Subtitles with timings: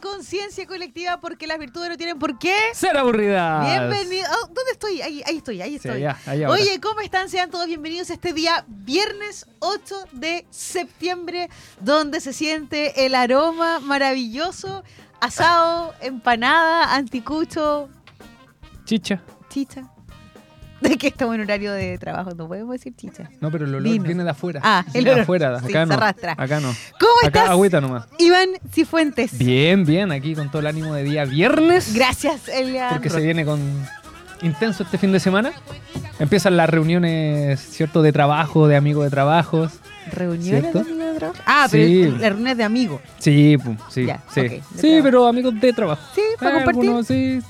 [0.00, 2.54] conciencia colectiva porque las virtudes no tienen por qué.
[2.72, 3.60] Ser aburrida.
[3.64, 4.26] Bienvenido.
[4.42, 5.00] Oh, ¿Dónde estoy?
[5.02, 6.04] Ahí, ahí estoy, ahí estoy.
[6.46, 7.28] Oye, ¿cómo están?
[7.28, 11.48] Sean todos bienvenidos a este día, viernes 8 de septiembre,
[11.80, 14.82] donde se siente el aroma maravilloso,
[15.20, 17.88] asado, empanada, anticucho,
[18.84, 19.20] Chicha.
[19.50, 19.90] chicha.
[20.88, 23.28] De que estamos en horario de trabajo, no podemos decir chicha.
[23.40, 24.60] No, pero el olor viene de afuera.
[24.62, 25.22] Ah, el Viene de olor.
[25.22, 25.58] afuera.
[25.60, 25.94] Sí, Acá se no.
[25.94, 26.32] arrastra.
[26.38, 26.68] Acá no.
[27.00, 27.50] ¿Cómo Acá estás?
[27.50, 28.06] agüita nomás.
[28.18, 29.36] Iván Cifuentes.
[29.38, 30.12] Bien, bien.
[30.12, 31.94] Aquí con todo el ánimo de día viernes.
[31.94, 32.90] Gracias, Elian.
[32.92, 33.60] Porque se viene con
[34.42, 35.52] intenso este fin de semana.
[36.20, 38.02] Empiezan las reuniones, ¿cierto?
[38.02, 39.72] De trabajo, de amigos de trabajos.
[40.12, 40.78] ¿Reuniones ¿Cierto?
[40.84, 41.40] de amigos de trabajo?
[41.44, 42.02] Ah, pero Sí.
[42.04, 43.00] las reuniones de amigos.
[43.18, 44.06] Sí, pum, sí.
[44.06, 46.00] Ya, sí, sí pero amigos de trabajo.
[46.14, 46.82] Sí, para Eh, compartir.
[46.84, 47.40] algunos, sí,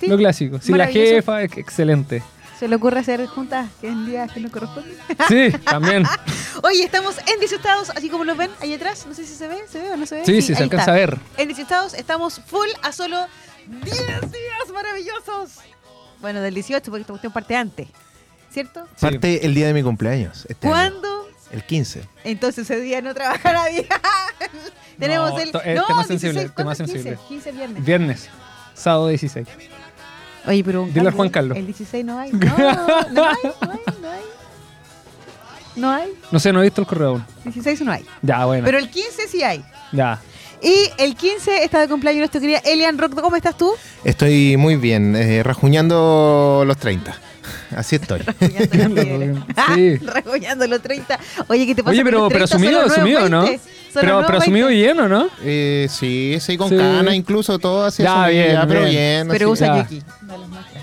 [0.00, 0.08] Sí.
[0.08, 0.58] Lo clásico.
[0.60, 2.22] Sí, la jefa, ex- excelente.
[2.62, 4.96] ¿Se le ocurre hacer juntas que en días que no corresponden?
[5.28, 6.04] Sí, también.
[6.62, 9.04] Oye, estamos en Disestados, así como lo ven ahí atrás.
[9.04, 10.24] No sé si se ve, ¿se ve o no se ve?
[10.24, 10.92] Sí, sí, se ahí alcanza está.
[10.92, 11.18] a ver.
[11.38, 13.26] En Disestados estamos full a solo
[13.66, 15.58] 10 días maravillosos.
[16.20, 17.88] Bueno, del 18, porque esta cuestión parte antes.
[18.52, 18.86] ¿Cierto?
[18.94, 19.06] Sí.
[19.06, 20.46] Parte el día de mi cumpleaños.
[20.48, 20.76] Este año.
[20.76, 21.28] ¿Cuándo?
[21.50, 22.08] El 15.
[22.22, 23.88] Entonces ese día no trabaja nadie.
[25.00, 25.48] Tenemos No, el.
[25.48, 26.92] es no, tema 16, sensible, ¿cuándo tema es 15?
[26.92, 27.18] sensible.
[27.26, 27.84] 15 viernes.
[27.84, 28.28] Viernes,
[28.74, 29.48] sábado 16.
[30.46, 30.82] Oye, pero.
[30.82, 31.56] un Dile al Juan Carlos.
[31.56, 32.30] El 16 no hay.
[32.42, 34.20] No, no hay, no hay, no hay.
[35.74, 36.12] No hay.
[36.30, 37.24] No sé, no he visto el correo aún.
[37.44, 38.04] 16 no hay.
[38.20, 38.64] Ya, bueno.
[38.64, 39.64] Pero el 15 sí hay.
[39.92, 40.20] Ya.
[40.62, 43.20] Y el 15 está de cumpleaños nuestro querida Elian Rock.
[43.20, 43.72] ¿Cómo estás tú?
[44.04, 47.16] Estoy muy bien, eh, rajuñando los 30.
[47.76, 48.20] Así estoy.
[48.40, 49.36] Regoñando los tigres.
[49.74, 49.96] Sí.
[50.06, 51.18] Regoñando los 30.
[51.48, 51.92] Oye, ¿qué te pasa?
[51.92, 52.46] Oye, pero, pero 30?
[52.46, 53.44] Son asumido, asumido, ¿no?
[53.94, 54.00] 20.
[54.10, 54.82] Son los Pero, asumido 20.
[54.84, 55.28] bien, ¿o no?
[55.42, 56.76] Eh, sí, sí, con Sí.
[56.76, 58.02] cana incluso, todo así.
[58.02, 58.90] Ya, así, bien, pero bien.
[58.90, 59.28] bien.
[59.28, 59.64] Pero así.
[59.64, 59.72] usa ya.
[60.48, 60.80] Muestra.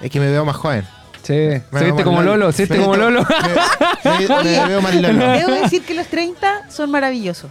[0.00, 0.84] Es que me veo más joven.
[1.22, 1.32] Sí.
[1.32, 2.52] Me ¿Se veo viste más como Lolo?
[2.52, 3.24] ¿Se viste como Lolo?
[4.04, 5.18] Me, me- me veo más Lolo.
[5.32, 7.50] Debo decir que los 30 son maravillosos.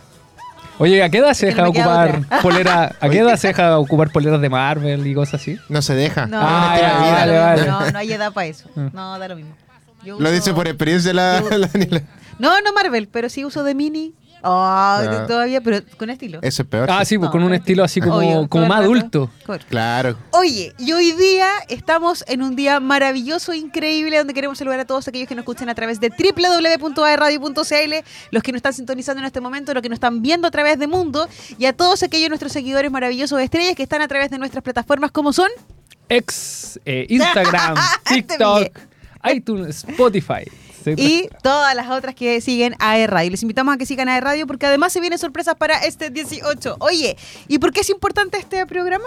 [0.80, 2.42] Oye, ¿a qué edad se Es que deja no me queda ocupar otra.
[2.42, 2.96] polera?
[3.00, 5.58] ¿A qué edad se deja ocupar poleras de Marvel y cosas así?
[5.70, 6.26] No se deja.
[6.26, 7.14] No, Ah, Es ya, una no, vida.
[7.16, 7.62] vale, da lo vale.
[7.62, 7.80] mismo.
[7.80, 8.70] no, no hay edad para eso.
[8.76, 8.88] Mm.
[8.92, 9.56] No, da lo mismo.
[10.04, 12.02] Yo Lo uso- dice por experiencia la, la Daniela.
[12.40, 14.14] No, no Marvel, pero sí uso de mini.
[14.46, 16.40] Oh, todavía, pero con estilo.
[16.42, 16.92] Eso es peor.
[16.92, 18.92] Ah, sí, pues No, con un estilo así como, Obvio, como más rato.
[18.92, 19.30] adulto.
[19.46, 19.68] Correcto.
[19.70, 20.18] Claro.
[20.32, 25.08] Oye, y hoy día estamos en un día maravilloso, increíble, donde queremos saludar a todos
[25.08, 27.94] aquellos que nos escuchan a través de www.aerradio.cl,
[28.32, 30.78] los que nos están sintonizando en este momento, los que nos están viendo a través
[30.78, 31.28] de Mundo,
[31.58, 34.64] y a todos aquellos nuestros seguidores maravillosos de estrellas que están a través de nuestras
[34.64, 35.50] plataformas como son.
[36.10, 37.76] Ex, eh, Instagram,
[38.06, 38.78] TikTok,
[39.32, 40.44] iTunes, Spotify.
[40.98, 43.32] Y todas las otras que siguen a E Radio.
[43.32, 46.10] Les invitamos a que sigan a E Radio porque además se vienen sorpresas para este
[46.10, 46.78] 18.
[46.80, 47.18] Oye,
[47.48, 49.06] ¿y por qué es importante este programa?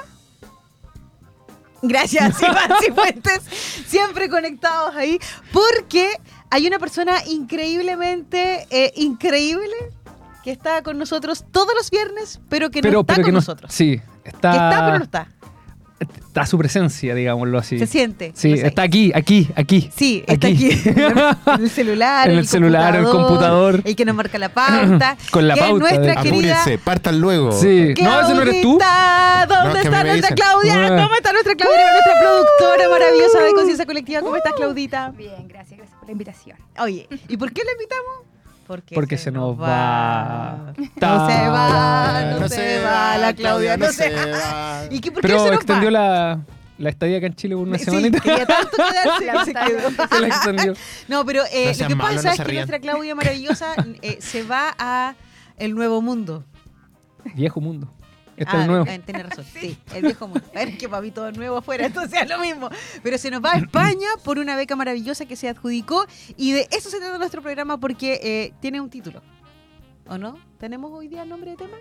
[1.82, 3.42] Gracias, Iván Cifuentes.
[3.86, 5.18] Siempre conectados ahí.
[5.52, 6.10] Porque
[6.50, 9.74] hay una persona increíblemente eh, increíble
[10.42, 13.72] que está con nosotros todos los viernes, pero que no está pero con no, nosotros.
[13.72, 15.28] Sí, está, Que está, pero no está.
[16.00, 17.78] Está su presencia, digámoslo así.
[17.78, 18.32] Se siente.
[18.34, 18.66] Sí, no sé.
[18.66, 19.90] está aquí, aquí, aquí.
[19.94, 20.70] Sí, está aquí.
[20.84, 23.80] en el celular, En el celular, en el computador.
[23.84, 25.16] El que nos marca la pauta.
[25.30, 27.52] Con la que es pauta, nuestra de querida Apúrense, partan luego.
[27.52, 27.94] Sí.
[28.02, 28.78] No, ese no eres tú.
[28.78, 30.34] Claudita, ¿Dónde No, es está nuestra.
[30.34, 30.74] Claudia?
[30.74, 31.02] Ah.
[31.02, 31.92] ¿Cómo está nuestra Claudia?
[31.92, 34.20] Nuestra productora maravillosa de Conciencia Colectiva.
[34.20, 35.12] ¿Cómo estás, Claudita?
[35.16, 36.58] Bien, gracias, gracias por la invitación.
[36.78, 38.25] Oye, ¿y por qué la invitamos?
[38.66, 40.72] Porque, Porque se nos va.
[40.76, 40.86] No
[41.28, 44.26] se va, no, No se, se va, va, la Claudia, no se va.
[44.26, 44.82] va.
[44.90, 45.90] ¿Y qué, por qué Pero se nos extendió va?
[45.92, 46.40] la,
[46.78, 48.18] la estadía acá en Chile por una Sí, semanita.
[48.20, 50.08] quería tanto quedarse que se quedó.
[50.08, 50.74] Se la extendió.
[51.08, 52.68] No, pero eh, No lo que malos, pasa no es se que rían.
[52.68, 55.14] nuestra Claudia maravillosa eh, se va a
[55.58, 56.44] el nuevo mundo.
[57.34, 57.92] Viejo mundo.
[58.36, 58.86] Este es Ah, el nuevo.
[58.86, 60.44] eh, Tienes razón, sí, el viejo mundo.
[60.54, 62.68] A ver, es que para mí todo es nuevo afuera, entonces es lo mismo.
[63.02, 66.68] Pero se nos va a España por una beca maravillosa que se adjudicó y de
[66.70, 69.22] eso se trata nuestro programa porque eh, tiene un título.
[70.08, 70.38] ¿O no?
[70.58, 71.76] ¿Tenemos hoy día el nombre de tema?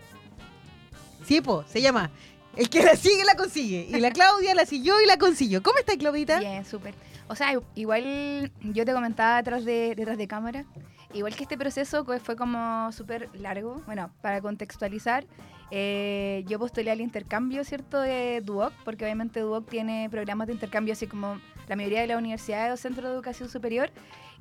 [1.28, 2.10] Sí, po, se llama
[2.56, 3.88] El que la sigue la consigue.
[3.90, 5.62] Y la Claudia la siguió y la consiguió.
[5.62, 6.40] ¿Cómo está, Claudita?
[6.40, 6.94] Bien, súper.
[7.28, 10.66] O sea, igual yo te comentaba detrás de, detrás de cámara,
[11.14, 13.82] igual que este proceso fue como súper largo.
[13.86, 15.26] Bueno, para contextualizar,
[15.72, 20.94] eh, yo postulé al intercambio, ¿cierto?, de Duoc, porque obviamente Duoc tiene programas de intercambio
[20.94, 23.90] así como la mayoría de las universidades o centros de educación superior.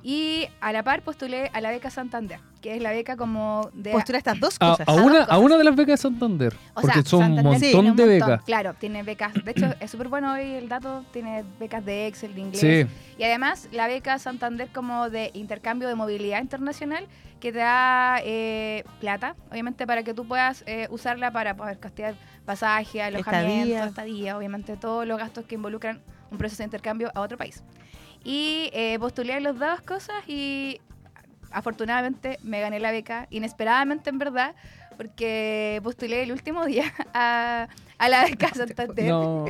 [0.03, 3.91] Y a la par postulé a la beca Santander, que es la beca como de...
[3.91, 4.87] Postura estas dos A, cosas.
[4.87, 5.39] a una, a cosas.
[5.39, 6.53] una de las becas de Santander.
[6.75, 8.29] O porque sea, son un Santander sí, montón un de montón.
[8.29, 8.45] becas.
[8.45, 9.33] Claro, tiene becas.
[9.43, 11.03] De hecho, es súper bueno hoy el dato.
[11.11, 12.59] Tiene becas de Excel, de inglés.
[12.61, 12.85] Sí.
[13.17, 17.07] Y además, la beca Santander como de intercambio de movilidad internacional
[17.39, 22.15] que te da eh, plata, obviamente para que tú puedas eh, usarla para poder costear
[22.45, 23.85] pasaje, alojamiento, Estadía.
[23.85, 24.37] estadía.
[24.37, 25.99] obviamente todos los gastos que involucran
[26.35, 27.63] un proceso de intercambio a otro país.
[28.23, 30.79] Y eh, postulé las dos cosas y
[31.51, 34.55] afortunadamente me gané la beca, inesperadamente en verdad,
[34.97, 37.67] porque postulé el último día a,
[37.97, 39.05] a la beca Santander.
[39.09, 39.45] No.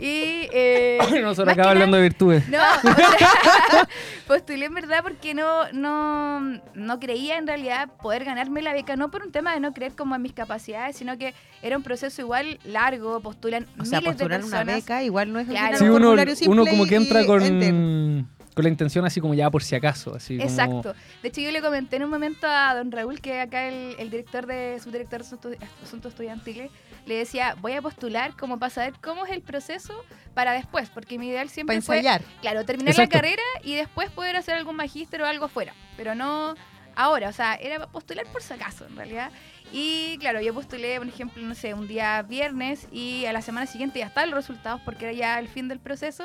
[0.00, 2.48] Y eh, Nosotros acá hablando de virtudes.
[2.48, 3.88] no, o sea,
[4.26, 6.40] postulé en verdad porque no, no,
[6.74, 9.92] no creía en realidad poder ganarme la beca, no por un tema de no creer
[9.92, 14.16] como en mis capacidades, sino que era un proceso igual largo, postulan O sea, miles
[14.16, 14.62] de postular personas.
[14.64, 15.78] una beca igual no es Claro.
[15.78, 18.35] Sí, un uno, formulario simple uno como que entra y con, enter.
[18.56, 20.14] Con la intención así como ya por si acaso.
[20.14, 20.94] Así como- Exacto.
[21.22, 24.08] De hecho, yo le comenté en un momento a don Raúl, que acá el, el
[24.08, 26.70] director de subdirector de Asuntos- Asuntos Estudiantiles,
[27.04, 31.18] le decía, voy a postular como para saber cómo es el proceso para después, porque
[31.18, 32.22] mi ideal Para siempre fue, ensayar.
[32.40, 33.14] claro, terminar Exacto.
[33.14, 36.54] la carrera y después poder hacer algún magíster o algo afuera, pero no
[36.94, 39.30] ahora, o sea, era postular por si acaso, en realidad.
[39.72, 43.66] Y claro, yo postulé, por ejemplo, no sé, un día viernes y a la semana
[43.66, 46.24] siguiente ya estaban los resultados porque era ya el fin del proceso.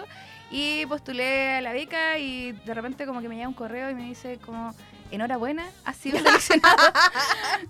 [0.52, 3.96] Y postulé a la beca y de repente como que me llega un correo y
[3.96, 4.74] me dice como,
[5.10, 6.94] enhorabuena, has sido seleccionado.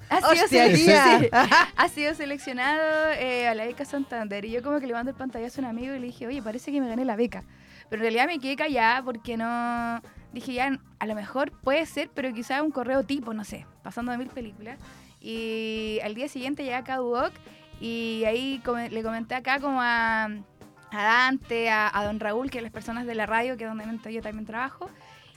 [0.09, 1.19] has, sido Hostia, sele- tía.
[1.19, 1.29] sí,
[1.77, 4.45] has sido seleccionado eh, a la beca Santander.
[4.45, 6.41] Y yo como que le mando el pantallazo a un amigo y le dije, oye,
[6.41, 7.43] parece que me gané la beca.
[7.89, 10.01] Pero en realidad me quedé callada porque no...
[10.33, 14.11] Dije, ya, a lo mejor puede ser, pero quizá un correo tipo, no sé, pasando
[14.13, 14.77] de mil películas.
[15.21, 17.31] Y al día siguiente llegué acá a Duoc
[17.79, 22.61] y ahí come- le comenté acá como a, a Dante, a, a don Raúl, que
[22.61, 24.89] las personas de la radio, que es donde yo también trabajo.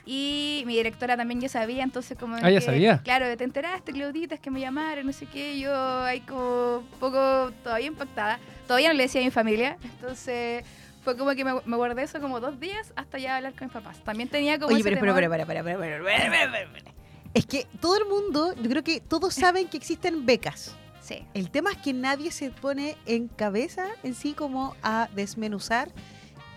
[0.07, 2.35] Y mi directora también ya sabía, entonces como...
[2.35, 3.01] Ah, ¿ya que, sabía?
[3.03, 5.73] Claro, te enteraste, Claudita, es que me llamaron, no sé qué, yo
[6.03, 8.39] ahí como un poco todavía impactada.
[8.67, 10.63] Todavía no le decía a mi familia, entonces
[11.03, 13.73] fue como que me, me guardé eso como dos días hasta ya hablar con mis
[13.73, 14.03] papás.
[14.03, 16.94] También tenía como Oye, pero, pero, pero, para, para, para, para, para, para, para, para.
[17.35, 20.73] Es que todo el mundo, yo creo que todos saben que existen becas.
[21.01, 21.27] Sí.
[21.33, 25.89] El tema es que nadie se pone en cabeza en sí como a desmenuzar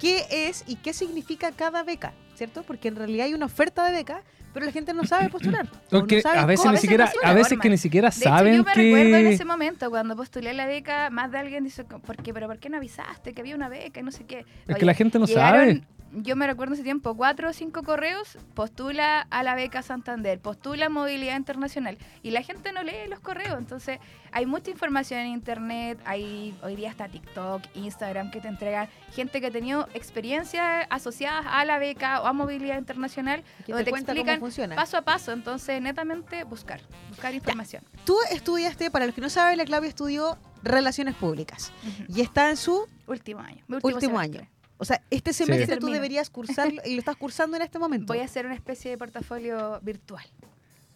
[0.00, 2.62] qué es y qué significa cada beca, ¿cierto?
[2.62, 4.22] Porque en realidad hay una oferta de beca,
[4.54, 5.68] pero la gente no sabe postular.
[5.90, 6.70] no sabe a veces cómo.
[6.70, 9.16] ni veces siquiera, se a veces que ni siquiera De hecho, saben yo me recuerdo
[9.16, 12.32] en ese momento, cuando postulé la beca, más de alguien dice, ¿por qué?
[12.32, 14.38] ¿Pero por qué no avisaste que había una beca y no sé qué?
[14.38, 15.82] es Oye, que la gente no llegaron, sabe.
[16.12, 20.88] Yo me recuerdo ese tiempo, cuatro o cinco correos, postula a la beca Santander, postula
[20.88, 21.98] movilidad internacional.
[22.22, 23.98] Y la gente no lee los correos, entonces
[24.32, 29.40] hay mucha información en internet, hay hoy día está TikTok, Instagram que te entregan gente
[29.40, 33.98] que ha tenido experiencias asociadas a la beca o a movilidad internacional, donde te te
[33.98, 34.76] explican funciona.
[34.76, 35.32] paso a paso.
[35.32, 37.84] Entonces, netamente buscar, buscar información.
[38.04, 41.72] Tú estudiaste, para los que no saben, la Claudia estudió Relaciones Públicas
[42.08, 43.64] y está en su Último año.
[43.68, 44.40] mi último, año.
[44.78, 45.92] O sea, este semestre tú Termino.
[45.94, 48.12] deberías cursarlo y lo estás cursando en este momento.
[48.12, 50.24] Voy a hacer una especie de portafolio virtual.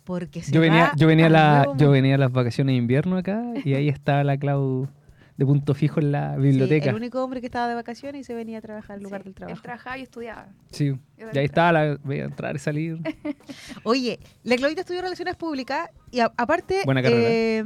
[0.05, 2.77] Porque se Yo venía, va yo venía a la, yo venía a las vacaciones de
[2.79, 4.89] invierno acá y ahí estaba la Clau
[5.37, 6.91] de punto fijo en la Sí, biblioteca.
[6.91, 9.25] el único hombre que estaba de vacaciones y se venía a trabajar al lugar Sí,
[9.25, 9.63] del Él trabajo.
[9.63, 10.49] trabajaba y estudiaba.
[10.71, 12.99] Sí, y ahí estaba, la, veía entrar y salir.
[13.85, 16.83] Oye, la Claudita estudió Relaciones Públicas y a- aparte...
[16.85, 17.29] Buena carrera.
[17.31, 17.65] eh,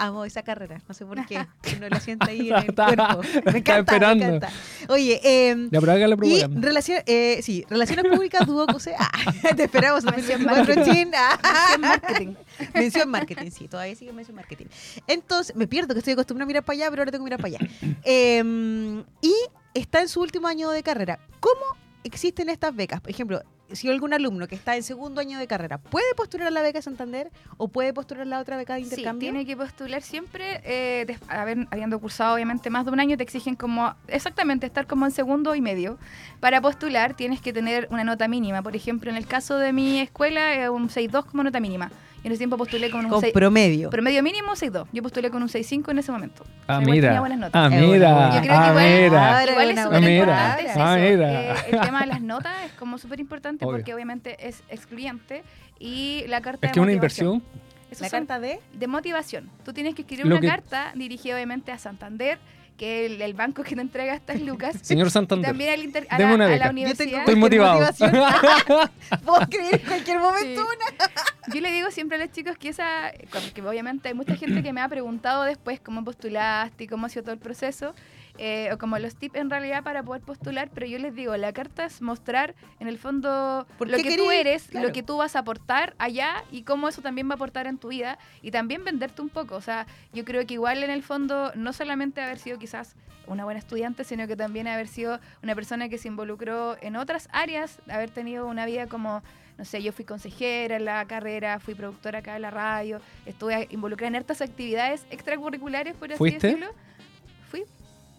[0.00, 1.46] amo esa carrera, no sé por qué.
[1.76, 3.20] Uno la siente ahí en el cuerpo.
[3.44, 4.26] Me encanta, esperando.
[4.26, 4.50] me encanta.
[4.88, 9.10] Oye, eh, haga la y relación, eh, sí, Relaciones Públicas tuvo que ah,
[9.54, 11.12] te esperamos Mención 2024, chin.
[11.14, 11.76] Ah.
[11.78, 12.34] Marketing.
[12.74, 14.66] Mención marketing, sí, todavía sigue mención marketing.
[15.06, 17.40] Entonces, me pierdo que estoy acostumbrada a mirar para allá, pero ahora tengo que mirar
[17.40, 17.70] para allá.
[18.04, 19.34] Eh, y
[19.74, 21.18] está en su último año de carrera.
[21.40, 23.00] ¿Cómo existen estas becas?
[23.00, 23.42] Por ejemplo,
[23.72, 27.30] si algún alumno que está en segundo año de carrera, ¿puede postular la beca Santander
[27.56, 29.30] o puede postular la otra beca de Sí, intercambio?
[29.30, 33.56] tiene que postular siempre, eh, haber- habiendo cursado obviamente más de un año, te exigen
[33.56, 35.98] como exactamente estar como en segundo y medio.
[36.40, 38.62] Para postular tienes que tener una nota mínima.
[38.62, 41.90] Por ejemplo, en el caso de mi escuela, eh, un 6.2 como nota mínima.
[42.22, 43.88] Y en ese tiempo postulé con un Con 6, promedio.
[43.90, 44.86] promedio mínimo 6.2.
[44.92, 46.44] Yo postulé con un 6.5 en ese momento.
[46.68, 47.20] Ah, igual tenía mira.
[47.20, 47.62] buenas notas.
[47.64, 48.34] Ah, mira.
[48.34, 49.38] Yo creo que Ah, igual- mira.
[49.40, 50.70] Ahora Igual es una súper buena importante nota.
[50.72, 51.42] es Ah, eso, mira.
[51.42, 55.42] eh, el tema de las notas es como súper importante porque obviamente es excluyente
[55.78, 57.34] y la carta Es de que una motivación.
[57.36, 57.60] inversión.
[57.90, 58.60] Esos La carta de...
[58.72, 59.50] de motivación.
[59.64, 62.38] Tú tienes que escribir Lo una que- carta dirigida obviamente a Santander,
[62.80, 64.74] que es el, el banco que te entrega estas lucas.
[64.82, 65.50] Señor y Santander.
[65.50, 66.64] también al inter- a, la, una a la beca.
[66.64, 67.04] Yo universidad.
[67.04, 67.80] tengo Estoy motivado.
[69.24, 70.66] Puedo escribir en cualquier momento Sí.
[70.76, 71.10] una.
[71.54, 74.72] Yo le digo siempre a los chicos que esa, porque obviamente hay mucha gente que
[74.72, 77.94] me ha preguntado después cómo postulaste y cómo ha sido todo el proceso,
[78.38, 81.52] eh, o como los tips en realidad para poder postular, pero yo les digo, la
[81.52, 84.32] carta es mostrar en el fondo ¿Por lo que tú querís?
[84.40, 84.86] eres, Claro.
[84.88, 87.78] lo que tú vas a aportar allá y cómo eso también va a aportar en
[87.78, 89.56] tu vida y también venderte un poco.
[89.56, 92.94] O sea, yo creo que igual en el fondo no solamente haber sido quizás
[93.26, 97.28] una buena estudiante, sino que también haber sido una persona que se involucró en otras
[97.32, 99.22] áreas, haber tenido una vida como
[99.58, 103.68] no sé, yo fui consejera en la carrera, fui productora acá en la radio, estuve
[103.70, 106.46] involucrada en hartas actividades extracurriculares, por así ¿Fuiste?
[106.46, 106.72] decirlo.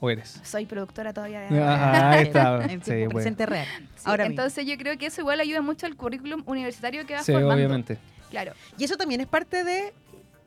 [0.01, 0.41] ¿O eres?
[0.43, 2.63] soy productora todavía de Ah, ahí está.
[2.69, 3.09] En Sí, tiempo bueno.
[3.13, 3.67] presente real.
[3.95, 4.41] Sí, Ahora mismo.
[4.41, 7.55] entonces yo creo que eso igual ayuda mucho al currículum universitario que vas Sí, formando.
[7.55, 7.97] obviamente.
[8.29, 8.51] Claro.
[8.77, 9.93] Y eso también es parte de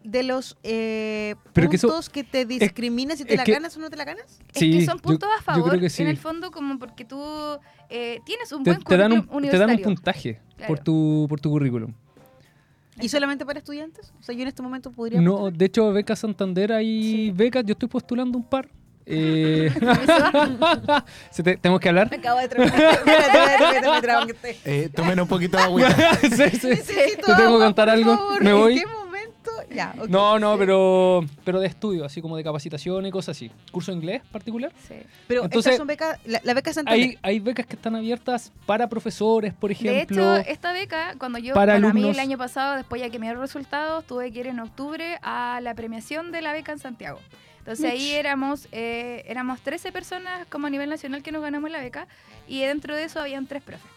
[0.02, 3.52] de los eh, Pero que eso- puntos que, te discriminan si te es la que-
[3.52, 4.24] ganas o no te la ganas?
[4.52, 6.02] Es Sí, que son yo- puntos a yo favor, creo que sí.
[6.02, 7.18] en el fondo, como porque tú
[7.88, 9.84] eh, tienes un Te, buen te dan un, currículum te dan un universitario.
[9.96, 11.94] puntaje por, tu, por tu currículum.
[13.00, 14.12] ¿Y solamente para estudiantes?
[14.20, 15.20] O sea, yo en este momento podría...
[15.22, 15.52] No, postular.
[15.58, 17.30] de hecho, becas Santander hay Sí.
[17.34, 17.64] becas.
[17.64, 18.68] Yo estoy postulando un par.
[19.06, 19.70] Eh,
[21.30, 22.10] ¿Se te- ¿Tenemos que hablar?
[22.10, 22.48] Me acabo de.
[24.64, 25.94] Eh, tomen un poquito de agüita.
[26.22, 26.66] Sí, sí.
[26.68, 28.16] Necesito Te tengo que agua, contar algo.
[28.16, 28.42] favor.
[28.42, 28.74] Me ¿En voy.
[28.80, 29.50] qué momento?
[29.74, 29.94] Ya.
[30.08, 33.50] No, no, pero, pero de estudio, así como de capacitación y cosas así.
[33.72, 34.72] ¿Curso de inglés particular?
[34.88, 34.94] Sí.
[35.26, 36.18] Pero Entonces, estas son becas...
[36.24, 37.00] La, la beca Santander.
[37.02, 40.36] Hay, hay becas que están abiertas para profesores, por De ejemplo.
[40.36, 42.16] hecho, esta beca, cuando yo, para bueno, a mí alumnos.
[42.16, 45.60] el año pasado, después ya que me dieron resultados, tuve que ir en octubre a
[45.62, 47.18] la premiación de la beca en Santiago.
[47.64, 51.80] Entonces ahí éramos, eh, éramos 13 personas como a nivel nacional que nos ganamos la
[51.80, 52.06] beca
[52.46, 53.90] y dentro de eso habían tres profes.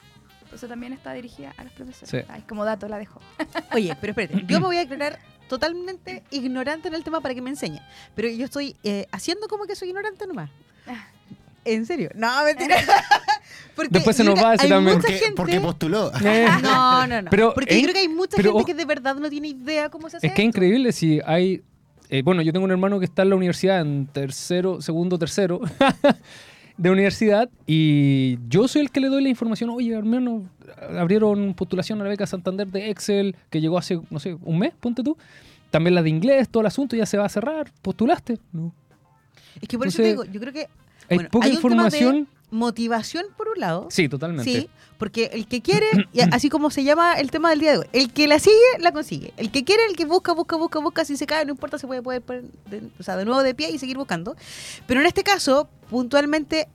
[0.43, 2.09] Entonces también está dirigida a los profesores.
[2.09, 2.31] Sí.
[2.33, 3.19] Ay, como dato la dejo.
[3.73, 5.19] Oye, pero espérate, yo me voy a declarar
[5.49, 7.81] totalmente ignorante en el tema para que me enseñe.
[8.15, 10.49] Pero yo estoy eh, haciendo como que soy ignorante nomás.
[11.65, 12.09] ¿En serio?
[12.15, 12.77] No, mentira.
[13.75, 14.97] Porque Después se nos va a decir también.
[15.01, 16.11] Porque, gente- porque postuló.
[16.23, 17.29] Eh, No, no, no.
[17.29, 19.29] Pero Porque es- yo creo que hay mucha pero gente ojo- que de verdad no
[19.29, 20.57] tiene idea cómo se hace Es que es esto.
[20.57, 21.61] increíble si hay...
[22.09, 25.59] eh, bueno, yo tengo un hermano que está en la universidad en tercero, segundo, tercero
[26.77, 29.69] de universidad y yo soy el que le doy la información.
[29.71, 30.49] Oye, hermano,
[30.97, 34.73] abrieron postulación a la beca Santander de Excel que llegó hace, no sé, un mes,
[34.79, 35.17] ponte tú.
[35.69, 37.71] También la de inglés, todo el asunto ya se va a cerrar.
[37.81, 38.39] ¿Postulaste?
[38.53, 38.73] No.
[39.59, 40.67] Es que por eso te digo, yo creo que
[41.09, 42.27] Hay poca hay información.
[42.49, 43.87] Motivación por un lado.
[43.91, 44.51] Sí, totalmente.
[44.51, 45.87] Sí, porque el que quiere,
[46.31, 48.91] así como se llama el tema del día de hoy, el que la sigue, la
[48.91, 49.33] consigue.
[49.37, 51.87] El que quiere, el que busca, busca, busca, busca, si se cae, no importa, se
[51.87, 54.35] puede poner poner de, o sea, de nuevo de pie y seguir buscando.
[54.85, 56.67] Pero en este caso, puntualmente,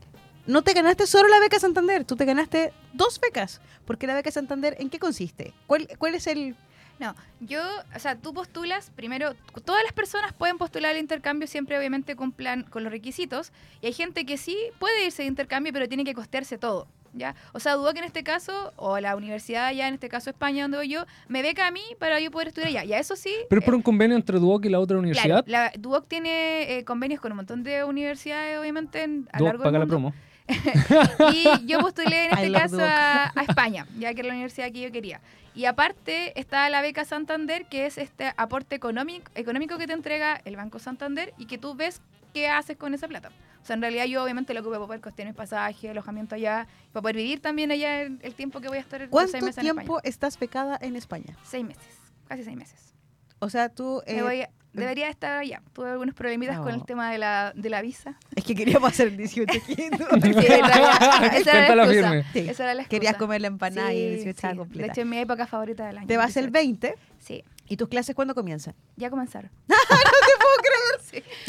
[0.46, 3.60] no te ganaste solo la beca Santander, tú te ganaste dos becas.
[3.84, 5.54] Porque la beca Santander, ¿en qué consiste?
[5.66, 6.56] ¿Cuál, cuál es el...?
[7.02, 7.60] No, yo,
[7.96, 12.62] o sea, tú postulas, primero, todas las personas pueden postular al intercambio siempre obviamente cumplan
[12.62, 16.14] con los requisitos y hay gente que sí puede irse de intercambio pero tiene que
[16.14, 17.34] costearse todo, ¿ya?
[17.54, 20.76] O sea, Duoc en este caso, o la universidad allá, en este caso España donde
[20.76, 23.34] voy yo, me beca a mí para yo poder estudiar allá, y a eso sí...
[23.48, 25.44] Pero es por eh, un convenio entre Duoc y la otra universidad.
[25.44, 29.48] Claro, la Duoc tiene eh, convenios con un montón de universidades, obviamente, en, a Duoc
[29.48, 30.14] largo paga del la promo.
[31.32, 34.80] Y yo postulé en este caso a, a España, ya que era la universidad que
[34.80, 35.20] yo quería.
[35.54, 40.40] Y aparte está la beca Santander, que es este aporte económico, económico que te entrega
[40.44, 42.00] el Banco Santander y que tú ves
[42.32, 43.30] qué haces con esa plata.
[43.62, 46.66] O sea, en realidad yo obviamente lo ocupo para poder costear mis pasajes, alojamiento allá,
[46.92, 49.58] para poder vivir también allá el, el tiempo que voy a estar ¿Cuánto seis meses
[49.58, 50.00] en tiempo España.
[50.04, 51.36] estás becada en España?
[51.44, 52.94] Seis meses, casi seis meses.
[53.38, 54.02] O sea, tú...
[54.06, 55.62] Eh, voy debería estar allá.
[55.72, 56.84] Tuve algunos problemitas con el No.
[56.84, 58.16] tema de la, de la visa.
[58.34, 60.04] Es que queríamos hacer el 18 quinto.
[60.22, 62.08] Sí, en realidad, esa era la excusa.
[62.10, 62.24] firme.
[62.32, 62.38] Sí.
[62.50, 62.88] Esa era la excusa.
[62.88, 64.58] Querías comer la empanada y el Sí, 18 estaba sí.
[64.58, 64.86] completa.
[64.86, 66.06] De hecho, es mi época favorita del año.
[66.06, 66.52] Te vas el 18.
[66.52, 68.74] 20 Sí, y tus clases cuándo comienzan.
[68.96, 69.50] ya comenzaron.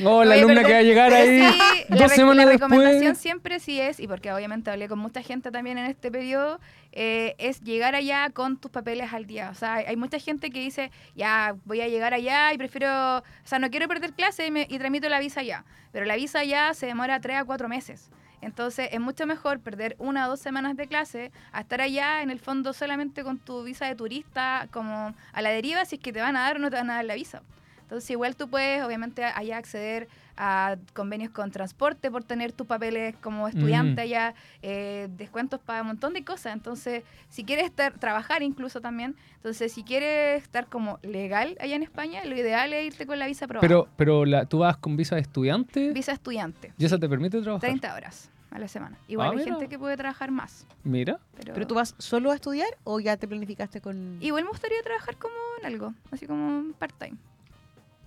[0.06, 3.00] Oh, la alumna que va a llegar ahí sí, la dos rec- semanas La recomendación
[3.02, 3.18] después.
[3.20, 6.60] siempre sí es, y porque obviamente hablé con mucha gente también en este periodo,
[6.92, 9.50] eh, es llegar allá con tus papeles al día.
[9.52, 13.24] O sea, hay, mucha gente que dice, ya voy a llegar allá y prefiero, o
[13.46, 15.64] sea, no quiero perder clase y, me- y tramito la visa ya.
[15.92, 18.10] Pero la visa ya se demora tres a cuatro meses.
[18.42, 22.30] Entonces es mucho mejor perder una o dos semanas de clase a estar allá en
[22.30, 26.12] el fondo solamente con tu visa de turista como a la deriva si es que
[26.12, 27.42] te van a dar o no te van a dar la visa.
[27.84, 33.16] Entonces igual tú puedes obviamente allá acceder a convenios con transporte por tener tus papeles
[33.22, 34.04] como estudiante Mm.
[34.04, 36.54] allá, eh, descuentos para un montón de cosas.
[36.54, 41.84] Entonces si quieres estar, trabajar incluso también, entonces si quieres estar como legal allá en
[41.84, 43.68] España, lo ideal es irte con la visa aprobada.
[43.68, 47.40] Pero, pero la, tú vas con visa de estudiante visa estudiante, y esa te permite
[47.42, 47.62] trabajar.
[47.70, 48.98] 30 horas a la semana.
[49.08, 49.52] Igual Ah, hay mira.
[49.52, 50.66] gente que puede trabajar más.
[50.84, 51.20] Mira.
[51.38, 54.18] Pero, ¿Pero tú vas solo a estudiar o ya te planificaste con...
[54.22, 57.18] Igual me gustaría trabajar como en algo, así como part-time.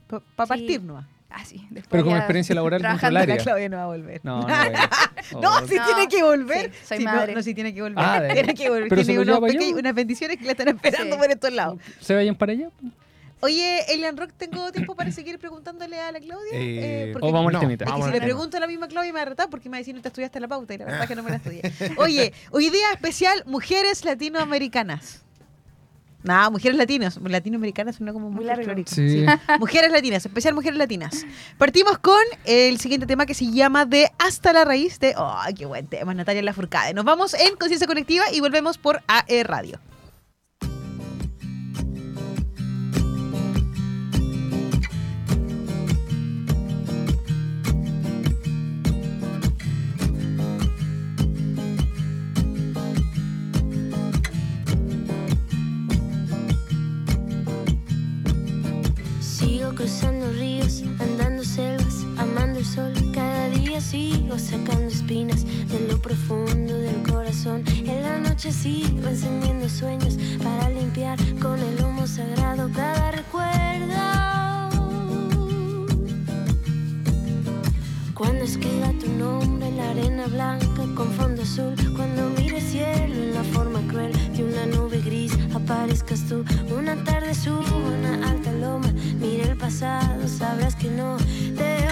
[0.06, 0.48] Para Sí.
[0.48, 1.06] partir nomás?
[1.28, 3.36] Así, después Pero como experiencia laboral trabajando controlaria.
[3.36, 4.20] La Claudia no va a volver.
[4.25, 4.46] No, no.
[4.46, 4.90] vaya.
[5.32, 5.66] No, Oh.
[5.66, 6.72] si No, tiene que volver.
[6.72, 7.34] sí, soy Sí, no, madre.
[7.34, 7.98] No, si tiene que volver.
[8.04, 8.88] Ah, tiene que volver.
[8.88, 11.20] pero tiene unos pequeños- unas bendiciones que le están esperando Sí.
[11.20, 11.78] por estos lados.
[12.00, 12.70] ¿Se vayan para allá?
[13.40, 16.52] Oye, Elian Rock, ¿tengo tiempo para seguir preguntándole a la Claudia?
[16.54, 17.84] Eh, porque O vamos no, al temita.
[17.84, 19.68] Es que vamos si le pregunto a la misma Claudia me va a retar porque
[19.68, 21.22] me va a decir no te estudiaste la pauta y la verdad es que no
[21.22, 21.60] me la estudié.
[21.98, 25.22] Oye, hoy día especial Mujeres Latinoamericanas.
[26.26, 27.18] No, mujeres latinas.
[27.23, 28.85] Latinoamericanas suena como muy Muy.
[28.87, 29.25] Sí.
[29.61, 31.25] Mujeres latinas, especial mujeres latinas.
[31.56, 35.14] Partimos con el siguiente tema que se llama de Hasta la raíz de.
[35.16, 36.14] ¡Ay, qué buen tema!
[36.14, 36.95] Natalia Lafourcade.
[36.95, 39.78] Nos vamos en Conciencia Colectiva y volvemos por AE Radio.
[59.75, 62.92] Cruzando ríos, andando selvas, amando el sol.
[63.12, 67.62] Cada día sigo sacando espinas de lo profundo del corazón.
[67.68, 74.65] En la noche sigo encendiendo sueños para limpiar con el humo sagrado cada recuerdo.
[78.16, 83.35] Cuando escriba tu nombre en la arena blanca con fondo azul, cuando mire cielo en
[83.35, 86.42] la forma cruel de una nube gris, aparezcas tú.
[86.75, 91.18] Una tarde subo una alta loma, mire el pasado, sabrás que no
[91.56, 91.87] te he.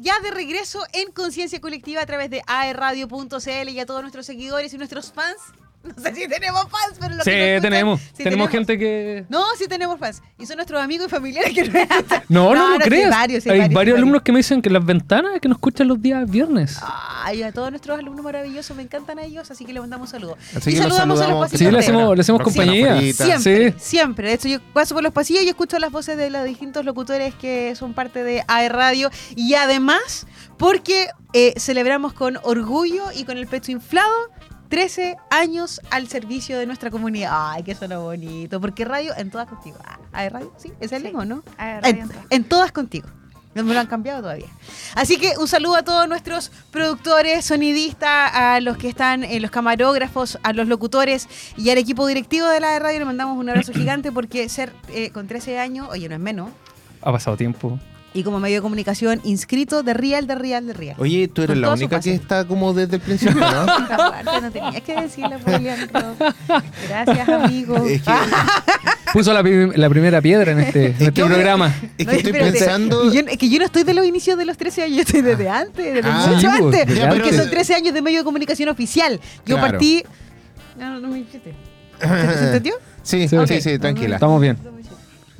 [0.00, 4.72] Ya de regreso en Conciencia Colectiva a través de aerradio.cl y a todos nuestros seguidores
[4.72, 5.38] y nuestros fans.
[5.96, 8.00] No sé si tenemos fans, pero los Sí, que escuchan, tenemos.
[8.00, 9.24] sí tenemos gente que.
[9.30, 10.22] No, sí tenemos fans.
[10.38, 11.74] Y son nuestros amigos y familiares que nos.
[12.28, 14.60] No, no, no, sí hay varios, sí hay, varios, varios sí alumnos que me dicen
[14.62, 16.78] que las ventanas que nos escuchan los días viernes.
[17.24, 20.36] Ay, a todos nuestros alumnos maravillosos, me encantan a ellos, así que les mandamos saludos.
[20.54, 21.50] Así Y que los saludamos a los saludamos.
[21.50, 21.66] pacientes.
[21.68, 23.00] Sí, le hacemos, le hacemos compañía.
[23.12, 23.78] Siempre, Sí.
[23.78, 24.28] siempre.
[24.28, 27.34] De hecho, yo paso por los pasillos y escucho las voces de los distintos locutores
[27.34, 29.10] que son parte de AE Radio.
[29.34, 30.26] Y además,
[30.58, 34.14] porque eh, celebramos con orgullo y con el pecho inflado
[34.70, 37.30] 13 años al servicio de nuestra comunidad.
[37.32, 38.60] Ay, que suena bonito.
[38.60, 39.76] Porque radio en todas contigo.
[40.12, 41.08] Ah, Radio, sí, es el Sí.
[41.08, 41.42] mismo, ¿no?
[41.58, 42.26] Ah, radio En, en todas.
[42.30, 43.08] en todas contigo.
[43.52, 44.46] No me lo han cambiado todavía.
[44.94, 49.50] Así que un saludo a todos nuestros productores, sonidistas, a los que están, en los
[49.50, 53.00] camarógrafos, a los locutores y al equipo directivo de la radio.
[53.00, 56.48] Le mandamos un abrazo gigante porque ser eh, con 13 años, oye, no es menos.
[57.02, 57.76] Ha pasado tiempo.
[58.12, 60.96] Y como medio de comunicación inscrito de Real, de Real, de Real.
[60.98, 63.66] Oye, tú eres Con la única que está como desde el principio, ¿no?
[64.40, 66.16] No tenías que decirle, Leandro.
[66.88, 67.76] Gracias, amigo.
[67.86, 68.10] Es que,
[69.12, 71.68] Puso la, la primera piedra en este, en este que- programa.
[71.98, 72.52] es No, que estoy espérate.
[72.58, 73.12] pensando.
[73.12, 75.20] Yo- es que yo no estoy de los inicios de los 13 años, yo estoy
[75.22, 76.98] desde antes, desde Ah, mucho sí, pues, antes.
[77.06, 77.36] porque antes.
[77.36, 79.20] son 13 años de medio de comunicación oficial.
[79.46, 79.70] Yo Claro.
[79.72, 80.02] partí.
[80.78, 81.54] No, no me dijiste.
[82.00, 82.74] ¿Se, entendió?
[83.02, 84.16] Sí, Sí, sí, tranquila.
[84.16, 84.56] Estamos bien.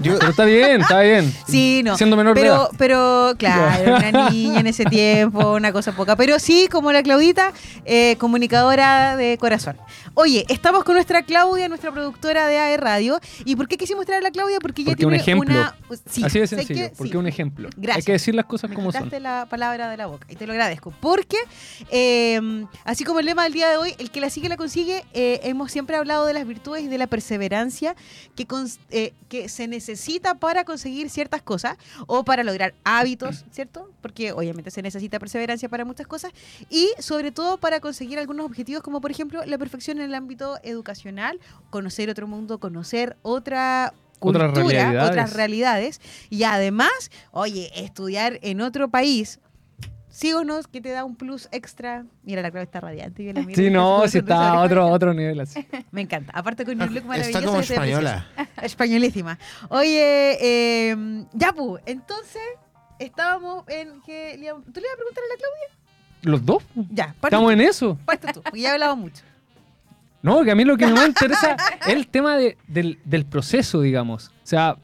[0.01, 1.33] Yo, Pero está bien, está bien.
[1.47, 1.97] Sí, no.
[1.97, 2.69] Siendo menor de pero, edad.
[2.79, 6.17] pero, claro, una niña en ese tiempo, una cosa poca.
[6.17, 7.53] Pero sí, como la Claudita,
[7.85, 9.77] eh, comunicadora de corazón.
[10.15, 13.21] Oye, estamos con nuestra Claudia, nuestra productora de AE Radio.
[13.45, 14.59] ¿Y por qué quisimos traer a la Claudia?
[14.61, 15.55] Porque ella Porque un tiene ejemplo.
[15.55, 15.77] una...
[16.11, 17.17] Sí, Así de sencillo, que- porque sí.
[17.19, 17.69] un ejemplo.
[17.69, 18.07] Hay Gracias.
[18.07, 19.11] que decir las cosas Me como son.
[19.21, 20.93] la palabra de la boca y te lo agradezco.
[21.01, 21.37] Porque,
[21.91, 22.41] eh,
[22.85, 25.41] así como el lema del día de hoy, el que la sigue la consigue, eh,
[25.45, 27.95] hemos siempre hablado de las virtudes y de la perseverancia
[28.35, 28.47] que,
[28.91, 29.90] eh, que se necesita
[30.39, 31.77] para conseguir ciertas cosas
[32.07, 33.91] o para lograr hábitos, ¿cierto?
[34.01, 36.33] Porque obviamente se necesita perseverancia para muchas cosas
[36.69, 40.59] y sobre todo para conseguir algunos objetivos como por ejemplo la perfección en el ámbito
[40.63, 41.39] educacional,
[41.71, 45.11] conocer otro mundo, conocer otra Otras cultura, realidades.
[45.11, 49.41] otras realidades y además, oye, estudiar en otro país.
[50.21, 52.05] Síguenos, que te da un plus extra.
[52.25, 53.25] Mira, la clave está radiante.
[53.25, 54.19] yo la miro Sí, está no, sonrisa.
[54.19, 55.67] está a otro, otro nivel así.
[55.93, 56.33] Me encanta.
[56.35, 57.39] Aparte con un look maravilloso.
[57.39, 58.27] está como española.
[58.63, 59.39] Españolísima.
[59.71, 62.43] Oye, eh, ya, pu, entonces
[62.99, 64.35] estábamos en que...
[64.37, 65.69] ¿Tú le ibas a preguntar a la Claudia?
[66.23, 66.63] ¿Los dos?
[66.93, 67.99] Ya, parte Estamos tú, en eso.
[68.05, 69.23] parte tú, porque ya he hablado mucho.
[70.23, 73.81] No, que a mí lo que me interesa es el tema de- del, del proceso,
[73.81, 74.29] digamos.
[74.29, 74.77] O sea,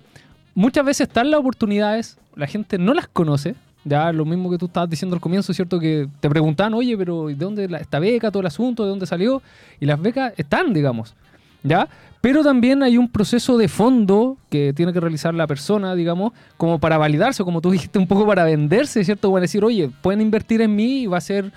[0.54, 3.54] muchas veces están las oportunidades, la gente no las conoce.
[3.88, 5.78] Ya lo mismo que tú estabas diciendo al comienzo, ¿cierto?
[5.78, 9.06] Que te preguntaban, oye, pero ¿de dónde la- esta beca, todo el asunto, de dónde
[9.06, 9.40] salió?
[9.78, 11.14] Y las becas están, digamos.
[11.62, 11.88] ¿Ya?
[12.20, 16.80] Pero también hay un proceso de fondo que tiene que realizar la persona, digamos, como
[16.80, 19.30] para validarse, como tú dijiste, un poco para venderse, ¿cierto?
[19.30, 21.52] Para decir, oye, pueden invertir en mí y va a ser,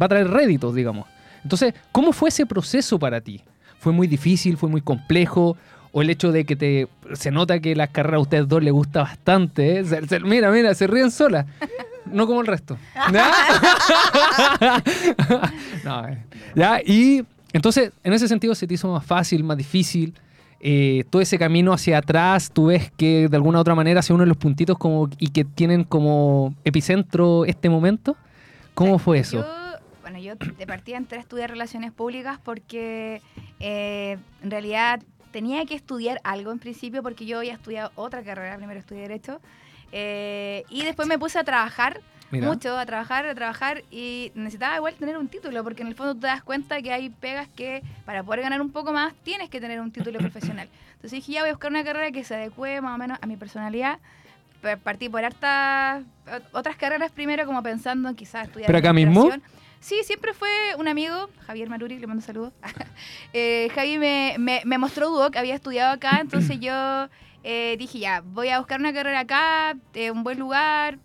[0.00, 1.06] va a traer réditos, digamos.
[1.42, 3.40] Entonces, ¿cómo fue ese proceso para ti?
[3.78, 4.58] ¿Fue muy difícil?
[4.58, 5.56] ¿Fue muy complejo?
[5.92, 8.72] ¿O el hecho de que te se nota que las carreras a ustedes dos les
[8.72, 9.80] gusta bastante?
[9.80, 9.84] ¿eh?
[10.22, 11.46] Mira, mira, se ríen solas.
[12.06, 12.76] No como el resto.
[15.84, 16.18] No, eh.
[16.54, 16.80] ¿Ya?
[16.84, 20.14] Y entonces, en ese sentido, se te hizo más fácil, más difícil.
[20.60, 24.12] Eh, todo ese camino hacia atrás, tú ves que de alguna u otra manera se
[24.12, 28.16] unen los puntitos como, y que tienen como epicentro este momento.
[28.74, 29.38] ¿Cómo fue eso?
[29.38, 29.46] Yo,
[30.02, 33.22] bueno, yo de partida entré a estudiar relaciones públicas porque
[33.58, 38.80] en realidad tenía que estudiar algo en principio porque yo había estudiado otra carrera, primero
[38.80, 39.40] estudié Derecho,
[39.92, 42.46] eh, y después me puse a trabajar Mira.
[42.46, 46.14] mucho, a trabajar, a trabajar y necesitaba igual tener un título porque en el fondo
[46.14, 49.60] te das cuenta que hay pegas que para poder ganar un poco más tienes que
[49.60, 50.68] tener un título profesional.
[50.92, 53.26] Entonces dije, ya voy a buscar una carrera que se adecue más o menos a
[53.26, 53.98] mi personalidad.
[54.62, 56.04] Pa- Partí por hartas
[56.52, 59.28] otras carreras primero como pensando en quizás estudiar ¿Pero acá mismo?
[59.80, 62.52] Sí, siempre fue un amigo, Javier Maruri, le mando saludos.
[63.32, 67.08] eh, Javi me, me, me mostró Duoc, había estudiado acá, entonces yo
[67.42, 70.98] eh, dije, ya, voy a buscar una carrera acá, eh, un buen lugar,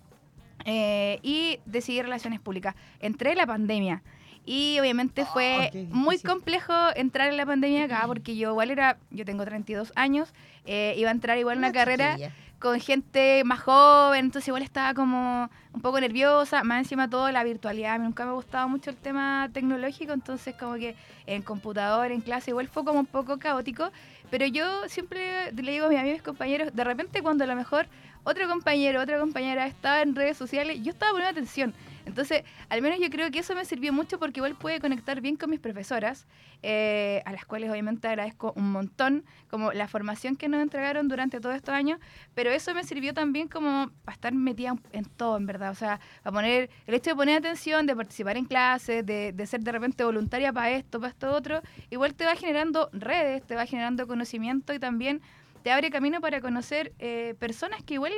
[0.66, 2.76] eh, y decidí relaciones públicas.
[3.00, 4.04] Entré en la pandemia.
[4.46, 8.98] Y obviamente fue qué muy complejo entrar en la pandemia acá porque yo igual era,
[9.10, 10.34] yo tengo 32 años,
[10.66, 12.18] eh, iba a entrar igual en una carrera
[12.60, 17.44] con gente más joven, entonces igual estaba como un poco nerviosa, más encima todo la
[17.44, 22.12] virtualidad, a mí nunca me gustaba mucho el tema tecnológico, entonces como que en computador,
[22.12, 23.92] en clase, igual fue como un poco caótico,
[24.32, 27.56] pero yo siempre le digo a mis amigos y compañeros, de repente cuando a lo
[27.56, 27.88] mejor
[28.24, 31.74] otro compañero, otra compañera estaba en redes sociales, yo estaba poniendo atención.
[32.06, 35.36] Entonces, al menos yo creo que eso me sirvió mucho porque igual pude conectar bien
[35.36, 36.28] con mis profesoras,
[36.64, 41.40] eh, a las cuales obviamente agradezco un montón, como la formación que nos entregaron durante
[41.40, 42.00] todos estos años,
[42.34, 45.72] pero eso me sirvió también como para estar metida en todo, en verdad.
[45.72, 49.48] O sea, para poner, el hecho de poner atención, de participar en clases, de, de
[49.48, 53.56] ser de repente voluntaria para esto, para esto otro, igual te va generando redes, te
[53.56, 55.22] va generando conocimiento y también
[55.66, 58.14] te abre camino para conocer eh, personas que igual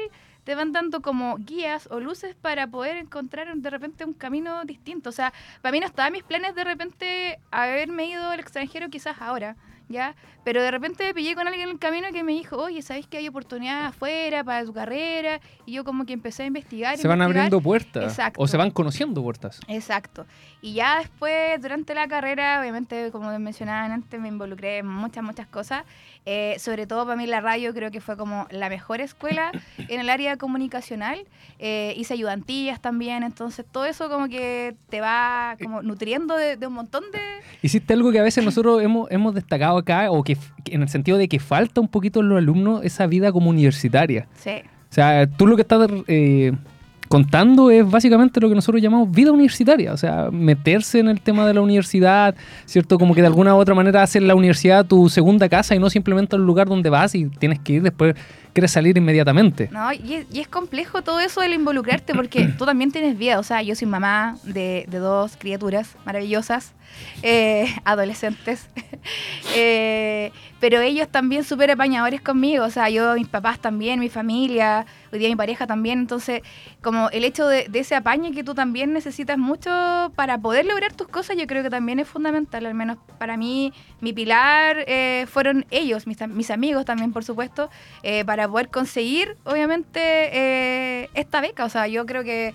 [0.47, 5.10] te van dando como guías o luces para poder encontrar de repente un camino distinto.
[5.10, 9.17] O sea, para mí no estaban mis planes de repente haberme ido al extranjero quizás
[9.19, 9.57] ahora,
[9.89, 10.15] ¿ya?
[10.45, 13.07] Pero de repente me pillé con alguien en el camino que me dijo, oye, ¿sabes
[13.07, 15.41] que hay oportunidades afuera para tu carrera?
[15.65, 16.97] Y yo como que empecé a investigar.
[16.97, 18.05] Se van abriendo puertas.
[18.05, 18.41] Exacto.
[18.41, 19.60] O se van conociendo puertas.
[19.67, 20.25] Exacto.
[20.62, 25.47] Y ya después, durante la carrera, obviamente, como mencionaban antes, me involucré en muchas, muchas
[25.47, 25.83] cosas.
[26.29, 29.49] Eh, sobre todo para mí la radio creo que fue como la mejor escuela
[29.87, 31.25] en el área comunicacional.
[31.57, 36.67] Eh, hice ayudantías también, entonces todo eso como que te va como nutriendo de, de
[36.67, 37.19] un montón de...
[37.61, 41.17] Hiciste algo que a veces nosotros hemos, hemos destacado acá, o que en el sentido
[41.17, 44.27] de que falta un poquito en los alumnos esa vida como universitaria.
[44.35, 46.51] Sí, O sea, tú lo que estás eh,
[47.07, 49.93] contando es básicamente lo que nosotros llamamos vida universitaria.
[49.93, 52.97] O sea, meterse en el tema de la universidad, ¿cierto?
[52.97, 55.89] Como que de alguna u otra manera hacer la universidad tu segunda casa y no
[55.89, 58.15] simplemente el lugar donde vas y tienes que ir después,
[58.57, 59.69] quieres salir inmediatamente.
[59.71, 59.93] ¿no?
[59.93, 63.37] Y es, y es complejo todo eso del involucrarte porque tú también tienes vida.
[63.37, 66.73] O sea, yo soy mamá de, de dos criaturas maravillosas,
[67.21, 68.67] eh, adolescentes.
[69.55, 74.85] Eh, pero ellos también súper apañadores conmigo, o sea, yo, mis papás también, mi familia,
[75.11, 76.41] hoy día mi pareja también, entonces,
[76.81, 80.93] como el hecho de, de ese apañe que tú también necesitas mucho para poder lograr
[80.93, 85.25] tus cosas, yo creo que también es fundamental, al menos para mí, mi pilar eh,
[85.29, 87.69] fueron ellos, mis, mis amigos también, por supuesto,
[88.03, 92.53] eh, para poder conseguir, obviamente, eh, esta beca, o sea, yo creo que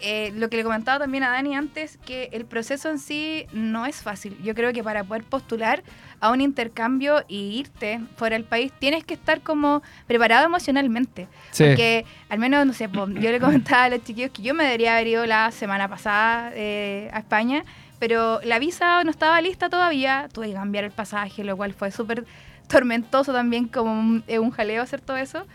[0.00, 3.84] eh, lo que le comentaba también a Dani antes, que el proceso en sí no
[3.84, 4.36] es fácil.
[4.42, 5.82] Yo creo que para poder postular
[6.20, 11.26] a un intercambio y irte fuera del país, tienes que estar como preparado emocionalmente.
[11.50, 11.64] Sí.
[11.64, 14.94] Porque al menos, no sé, yo le comentaba a los chiquillos que yo me debería
[14.94, 17.64] haber ido la semana pasada eh, a España,
[17.98, 21.90] pero la visa no estaba lista todavía, tuve que cambiar el pasaje, lo cual fue
[21.90, 22.24] súper
[22.72, 25.46] tormentoso también, como un, eh, un jaleo hacer todo eso.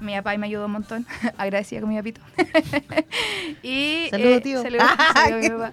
[0.00, 1.06] Mi papá me ayudó un montón,
[1.38, 2.20] agradecida con mi papito.
[3.62, 4.62] y, Saludos, tío.
[4.62, 5.72] saludos, saludos, mi papá.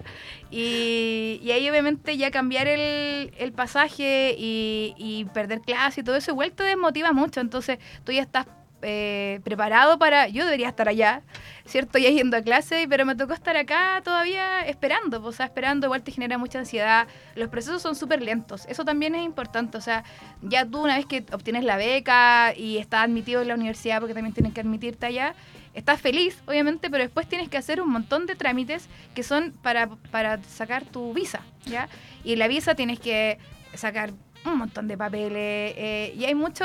[0.52, 6.16] Y, y ahí obviamente ya cambiar el, el pasaje y, y perder clase y todo
[6.16, 7.40] eso igual te desmotiva mucho.
[7.40, 8.46] Entonces tú ya estás
[8.82, 10.28] eh, preparado para...
[10.28, 11.22] Yo debería estar allá,
[11.64, 11.98] ¿cierto?
[11.98, 15.20] Ya yendo a clase, pero me tocó estar acá todavía esperando.
[15.20, 17.06] pues, O sea, esperando igual te genera mucha ansiedad.
[17.34, 18.66] Los procesos son súper lentos.
[18.66, 19.78] Eso también es importante.
[19.78, 20.04] O sea,
[20.42, 24.14] ya tú una vez que obtienes la beca y estás admitido en la universidad, porque
[24.14, 25.34] también tienen que admitirte allá,
[25.74, 29.88] estás feliz, obviamente, pero después tienes que hacer un montón de trámites que son para,
[30.10, 31.88] para sacar tu visa, ¿ya?
[32.24, 33.38] Y la visa tienes que
[33.74, 34.10] sacar
[34.44, 35.32] un montón de papeles
[35.76, 36.64] eh, y hay mucho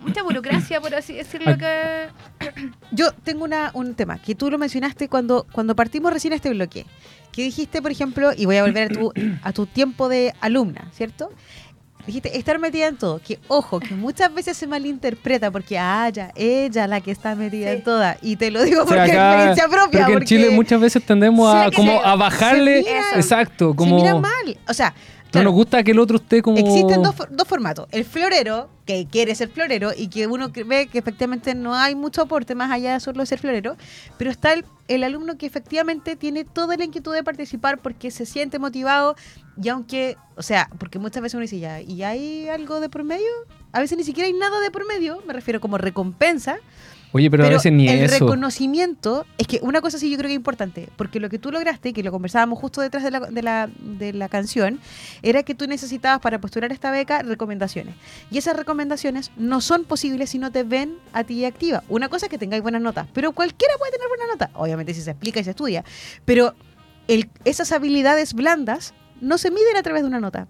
[0.00, 2.06] mucha burocracia, por así decirlo, que...
[2.92, 6.86] Yo tengo una, un tema que tú lo mencionaste cuando, cuando partimos recién este bloque.
[7.32, 9.12] Que dijiste, por ejemplo, y voy a volver a tu,
[9.42, 11.30] a tu tiempo de alumna, ¿cierto?
[12.06, 13.20] Dijiste estar metida en todo.
[13.20, 17.70] Que ojo, que muchas veces se malinterpreta porque, ah, ya, ella la que está metida
[17.70, 17.76] Sí.
[17.78, 18.16] en toda.
[18.22, 19.90] Y te lo digo O sea, porque acá- experiencia propia.
[19.90, 22.88] Creo que en porque Chile muchas veces tendemos Sí, a como se- a bajarle, se
[22.88, 24.58] mira- exacto, se como mira mal.
[24.68, 24.94] O sea,
[25.34, 27.88] no nos gusta que el otro esté como Existen dos, dos formatos.
[27.90, 32.22] El florero, que quiere ser florero y que uno ve que efectivamente no hay mucho
[32.22, 33.76] aporte más allá de solo ser florero,
[34.16, 38.26] pero está el, el alumno que efectivamente tiene toda la inquietud de participar porque se
[38.26, 39.16] siente motivado
[39.62, 43.04] y aunque, o sea, porque muchas veces uno dice, ya, ¿y hay algo de por
[43.04, 43.28] medio?
[43.72, 46.58] A veces ni siquiera hay nada de por medio, me refiero como recompensa,
[47.12, 48.18] Oye, pero, a veces ni el eso.
[48.26, 51.50] reconocimiento, es que una cosa sí yo creo que es importante, porque lo que tú
[51.50, 54.78] lograste, que lo conversábamos justo detrás de la, de la, de la canción,
[55.22, 57.94] era que tú necesitabas para postular esta beca recomendaciones.
[58.30, 61.82] Y esas recomendaciones no son posibles si no te ven a ti activa.
[61.88, 65.00] Una cosa es que tengáis buenas notas, pero cualquiera puede tener buenas notas, obviamente si
[65.00, 65.84] se explica y se estudia,
[66.24, 66.54] pero
[67.06, 70.46] el- esas habilidades blandas no se miden a través de una nota.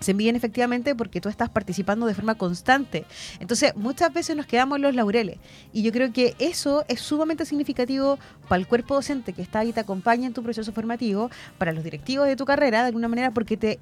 [0.00, 3.04] Se miden efectivamente porque tú estás participando de forma constante.
[3.40, 5.38] Entonces, muchas veces nos quedamos en los laureles.
[5.72, 9.72] Y yo creo que eso es sumamente significativo para el cuerpo docente que está ahí,
[9.72, 13.30] te acompaña en tu proceso formativo, para los directivos de tu carrera, de alguna manera,
[13.30, 13.78] porque te,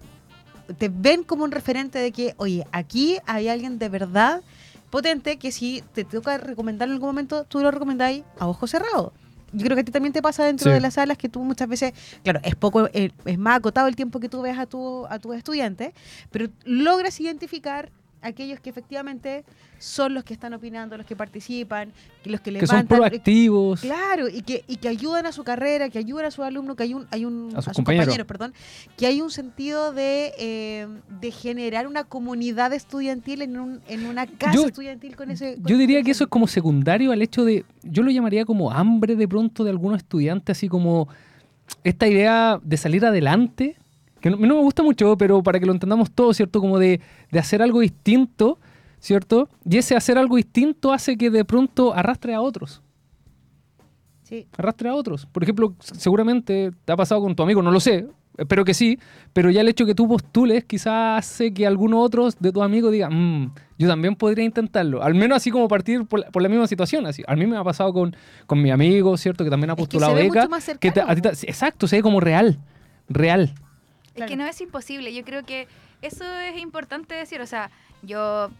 [0.78, 4.42] te ven como un referente de que, oye, aquí hay alguien de verdad
[4.90, 9.12] potente que si te toca recomendarlo en algún momento, tú lo recomendáis a ojos cerrados.
[9.54, 10.74] Yo creo que a ti también te pasa dentro Sí.
[10.74, 13.96] de las salas que tú muchas veces, claro, es poco, eh, es más acotado el
[13.96, 15.92] tiempo que tú ves a tu, a tus estudiantes,
[16.30, 17.90] pero logras identificar
[18.24, 19.44] aquellos que efectivamente
[19.78, 22.98] son los que están opinando, los que participan, que los que que son levantan.
[22.98, 23.80] proactivos.
[23.82, 26.84] Claro, y que, y que ayudan a su carrera, que ayudan a sus alumnos, que
[26.84, 28.16] hay un, hay un A sus compañeros.
[28.26, 28.54] perdón,
[28.96, 30.88] que hay un sentido de, eh,
[31.20, 35.56] de generar una comunidad estudiantil en, un, en una casa Yo- estudiantil con ese.
[35.56, 38.70] con Yo diría que eso es como secundario al hecho de, yo lo llamaría como
[38.70, 41.08] hambre de pronto de algunos estudiantes, así como
[41.82, 43.76] esta idea de salir adelante,
[44.24, 46.58] que no, no me gusta mucho, pero para que lo entendamos todo, ¿cierto?
[46.60, 46.98] Como de,
[47.30, 48.58] de hacer algo distinto,
[48.98, 49.50] ¿cierto?
[49.68, 52.80] Y ese hacer algo distinto hace que de pronto arrastre a otros,
[54.22, 54.46] Sí.
[54.56, 55.26] arrastre a otros.
[55.26, 58.06] Por ejemplo, seguramente te ha pasado con tu amigo, no lo sé,
[58.38, 58.98] espero que sí,
[59.34, 62.90] pero ya el hecho que tú postules quizás hace que algunos otros de tus amigos
[62.92, 65.02] digan, "Mm, yo también podría intentarlo.
[65.02, 67.04] Al menos así como partir por la, por la misma situación.
[67.06, 67.22] Así.
[67.26, 69.44] A mí me ha pasado con, con mi amigo, ¿cierto?
[69.44, 70.40] Que también ha Es que postulado se ve beca.
[70.40, 72.58] mucho más que te- cercano, a ti te- exacto, se ve como real.
[73.08, 73.52] Real.
[74.14, 74.30] Es Claro.
[74.30, 75.12] que no es imposible.
[75.12, 75.66] Yo creo que
[76.02, 77.40] eso es importante decir.
[77.40, 77.70] O sea,
[78.02, 78.50] yo,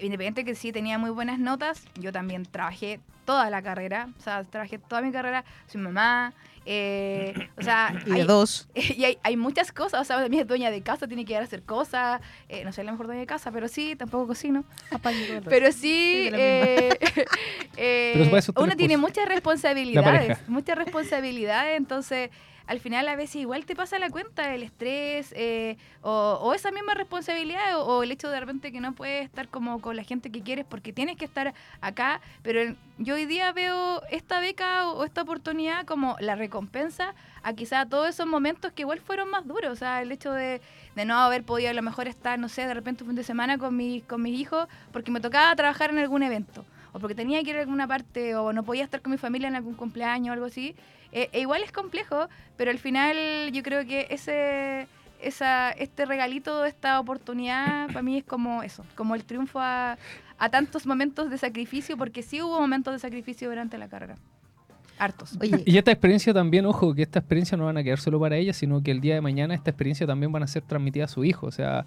[0.00, 4.08] independiente que sí tenía muy buenas notas, yo también trabajé toda la carrera.
[4.18, 5.44] O sea, trabajé toda mi carrera.
[5.66, 6.32] Soy mamá.
[6.66, 8.68] eh, o sea, Y de hay, dos.
[8.74, 10.00] y hay, hay muchas cosas.
[10.00, 12.22] O sea, también es dueña de casa, tiene que ir a hacer cosas.
[12.48, 14.64] eh, no soy la mejor dueña de casa, pero sí, tampoco cocino.
[15.44, 16.88] Pero sí, eh,
[17.76, 22.30] eh, Pero uno tiene muchas responsabilidades, muchas responsabilidades, entonces
[22.66, 26.94] al final a veces igual te pasa la cuenta el estrés eh, o, esa misma
[26.94, 30.42] responsabilidad o, el hecho de repente que no puedes estar como con la gente que
[30.42, 35.22] quieres porque tienes que estar acá, pero yo hoy día veo esta beca o, esta
[35.22, 39.76] oportunidad como la recompensa a quizá todos esos momentos que igual fueron más duros, o
[39.76, 40.60] sea, el hecho de,
[40.94, 43.24] de no haber podido a lo mejor estar, no sé, de repente un fin de
[43.24, 47.16] semana con, mi, con mis hijos porque me tocaba trabajar en algún evento o porque
[47.16, 49.74] tenía que ir a alguna parte o no podía estar con mi familia en algún
[49.74, 50.76] cumpleaños o algo así.
[51.14, 53.16] Eh, e igual es complejo, pero al final
[53.52, 54.86] yo creo que ese
[55.22, 59.96] esa, este regalito, esta oportunidad, para mí es como eso, como el triunfo a,
[60.38, 64.16] a tantos momentos de sacrificio, porque sí hubo momentos de sacrificio durante la carrera.
[64.98, 65.36] Hartos.
[65.40, 68.36] Oye, Y esta experiencia también, ojo, que esta experiencia no van a quedar solo para
[68.36, 71.08] ella, sino que el día de mañana esta experiencia también van a ser transmitida a
[71.08, 71.46] su hijo.
[71.46, 71.84] O sea,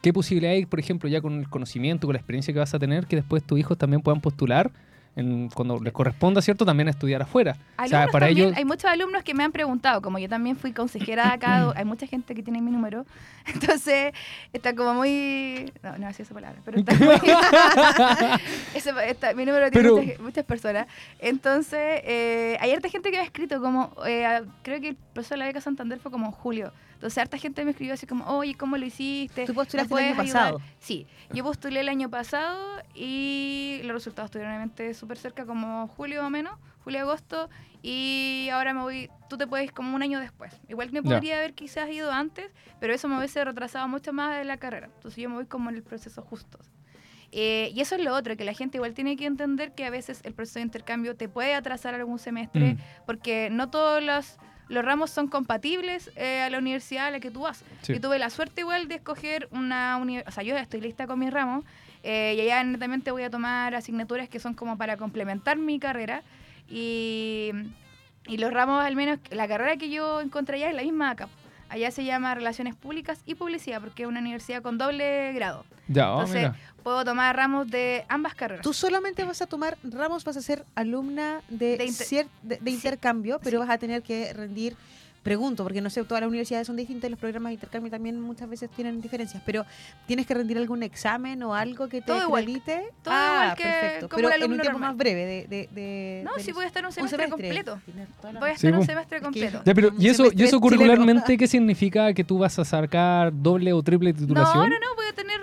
[0.00, 2.78] ¿qué posibilidad hay, por ejemplo, ya con el conocimiento, con la experiencia que vas a
[2.78, 4.70] tener, que después tus hijos también puedan postular,
[5.16, 7.56] en, cuando les corresponda, ¿cierto?, también estudiar afuera.
[7.82, 8.58] o sea, para también, ellos...
[8.58, 11.84] hay muchos alumnos que me han preguntado, como yo también fui consejera de acá, hay
[11.84, 13.04] mucha gente que tiene mi número,
[13.46, 14.12] entonces
[14.52, 15.72] está como muy...
[15.82, 17.14] No, no decía esa palabra, pero está muy...
[18.74, 20.86] Ese- está- mi número tiene Pero- muchas, muchas personas.
[21.18, 25.34] Entonces, eh, hay harta gente que me ha escrito, como, eh, creo que el proceso
[25.34, 26.72] de la beca Santander fue como en julio.
[26.94, 29.44] Entonces, harta gente me escribió así como, oye, ¿cómo lo hiciste?
[29.44, 30.26] Tú ¿Me postulaste el año ayudar?".
[30.26, 30.60] pasado.
[30.80, 32.58] Sí, yo postulé el año pasado
[32.94, 37.48] y los resultados estuvieron obviamente súper cerca, como julio o menos, julio-agosto,
[37.80, 40.52] y ahora me voy, tú te puedes como un año después.
[40.68, 44.44] Igual me podría haber quizás ido antes, pero eso me hubiese retrasado mucho más de
[44.44, 44.88] la carrera.
[44.96, 46.58] Entonces yo me voy como en el proceso justo.
[47.30, 49.90] Eh, y eso es lo otro, que la gente igual tiene que entender que a
[49.90, 54.38] veces el proceso de intercambio te puede atrasar algún semestre, Mm, porque no todos los,
[54.68, 57.62] los ramos son compatibles eh, a la universidad a la que tú vas.
[57.82, 57.94] sí.
[57.94, 61.20] Yo tuve la suerte igual de escoger una universidad, o sea, yo estoy lista con
[61.20, 61.64] mis ramos
[62.08, 66.22] eh, y allá netamente voy a tomar asignaturas que son como para complementar mi carrera
[66.68, 67.50] y,
[68.28, 71.28] y los ramos, al menos la carrera que yo encontré allá es la misma acá.
[71.68, 75.64] Allá se llama Relaciones Públicas y Publicidad porque es una universidad con doble grado.
[75.88, 76.56] Ya, oh, Entonces, mira.
[76.84, 78.62] puedo tomar ramos de ambas carreras.
[78.62, 82.58] Tú solamente vas a tomar ramos, vas a ser alumna de, De inter- cier- de,
[82.58, 83.66] de Sí, intercambio, pero sí.
[83.66, 84.76] vas a tener que rendir,
[85.26, 88.48] pregunto, porque no sé, todas las universidades son distintas, los programas de intercambio también muchas
[88.48, 89.66] veces tienen diferencias, pero
[90.06, 92.46] ¿tienes que rendir algún examen o algo que te Todo igual,
[93.02, 94.90] todo ah, igual que perfecto, como pero un en un alumno tiempo normal.
[94.92, 95.46] más breve de...
[95.48, 97.80] de, de- no, de sí voy a estar un un semestre, completo.
[98.38, 98.86] Voy a estar un po.
[98.86, 99.62] semestre Es que- completo.
[99.64, 100.60] Ya, pero ¿y eso, semestre ¿y eso chileno.
[100.60, 104.70] curricularmente qué significa que tú vas a sacar doble o triple No, titulación?
[104.70, 105.35] no, no, voy a tener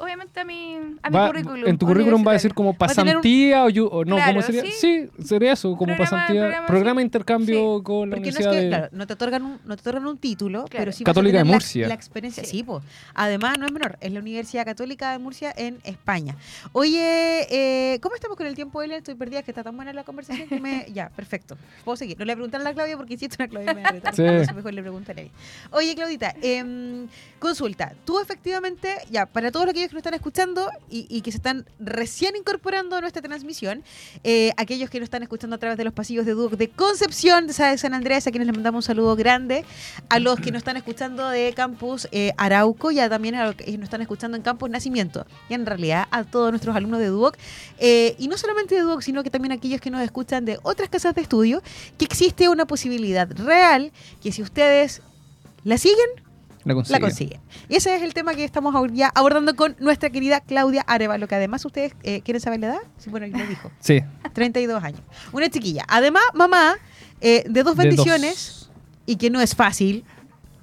[0.00, 1.66] obviamente, a mi, a mi Va- currículum.
[1.68, 4.42] En tu currículum va a decir como un- pasantía o, yu- o no, Claro, ¿cómo
[4.42, 4.62] sería?
[4.64, 4.72] sí.
[5.18, 6.40] Sí, sería eso, como Programa- pasantía.
[6.42, 7.04] programa, Programa, sí.
[7.04, 8.68] intercambio con la Porque no es Universidad que, de...
[8.68, 10.70] claro, no te otorgan un, no te otorgan un título, Claro.
[10.78, 11.88] pero sí Católica de la- Murcia.
[11.88, 12.44] La, experiencia.
[12.44, 12.50] Sí.
[12.50, 12.82] Sí, pues.
[13.14, 16.36] Además, no es menor, es la Universidad Católica de Murcia en España.
[16.72, 18.98] Oye, eh, ¿cómo estamos con el tiempo, Elian?
[18.98, 20.86] Estoy perdida, que está tan buena la conversación que me.
[20.94, 21.56] Ya, perfecto.
[21.84, 22.18] Puedo seguir.
[22.18, 23.82] No le voy a preguntar a la Claudia porque hiciste una Claudia y me.
[23.88, 25.32] Entonces mejor le preguntaré a ella.
[25.72, 27.06] Oye, Claudita, em,
[27.38, 27.92] consulta.
[28.04, 31.66] Tú efectivamente, ya, para todos aquellos que nos están escuchando y, y que se están
[31.78, 33.82] recién incorporando a nuestra transmisión,
[34.24, 37.46] eh, aquellos que nos están escuchando a través de los pasillos de Duoc de Concepción,
[37.46, 39.64] de Sa- de San Andrés, a quienes les mandamos un saludo grande,
[40.08, 43.70] a los que nos están escuchando de Campus eh, Arauco, ya también a los que
[43.78, 47.36] nos están escuchando en Campus Nacimiento, y en realidad a todos nuestros alumnos de Duoc,
[47.78, 50.58] eh, y no solamente de Duoc, sino que también a aquellos que nos escuchan de
[50.62, 51.62] otras casas de estudio,
[51.98, 55.02] que existe una posibilidad real que si ustedes
[55.64, 56.08] la siguen,
[56.64, 57.40] La consiguen.
[57.68, 61.34] Y ese es el tema que estamos ya abordando con nuestra querida Claudia Arevalo, que
[61.34, 62.80] además ustedes eh, quieren saber la edad.
[62.98, 63.70] Sí, bueno, ya lo dijo.
[63.80, 64.02] Sí.
[64.32, 65.00] 32 años.
[65.32, 65.84] Una chiquilla.
[65.88, 66.76] Además, mamá
[67.20, 68.34] eh, de dos de bendiciones
[68.68, 68.70] dos.
[69.06, 70.04] y que no es fácil.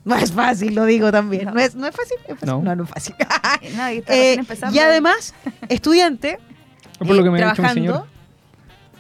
[0.06, 1.46] No es fácil, lo digo también.
[1.46, 1.60] No, No.
[1.60, 2.18] es, no es fácil.
[2.28, 2.48] ¿Es fácil?
[2.48, 2.62] No.
[2.62, 3.16] no, no es fácil.
[3.62, 5.34] Eh, no, y Eh, además,
[5.68, 6.40] estudiante.
[7.00, 8.08] Por lo que me ha dicho mi trabajando.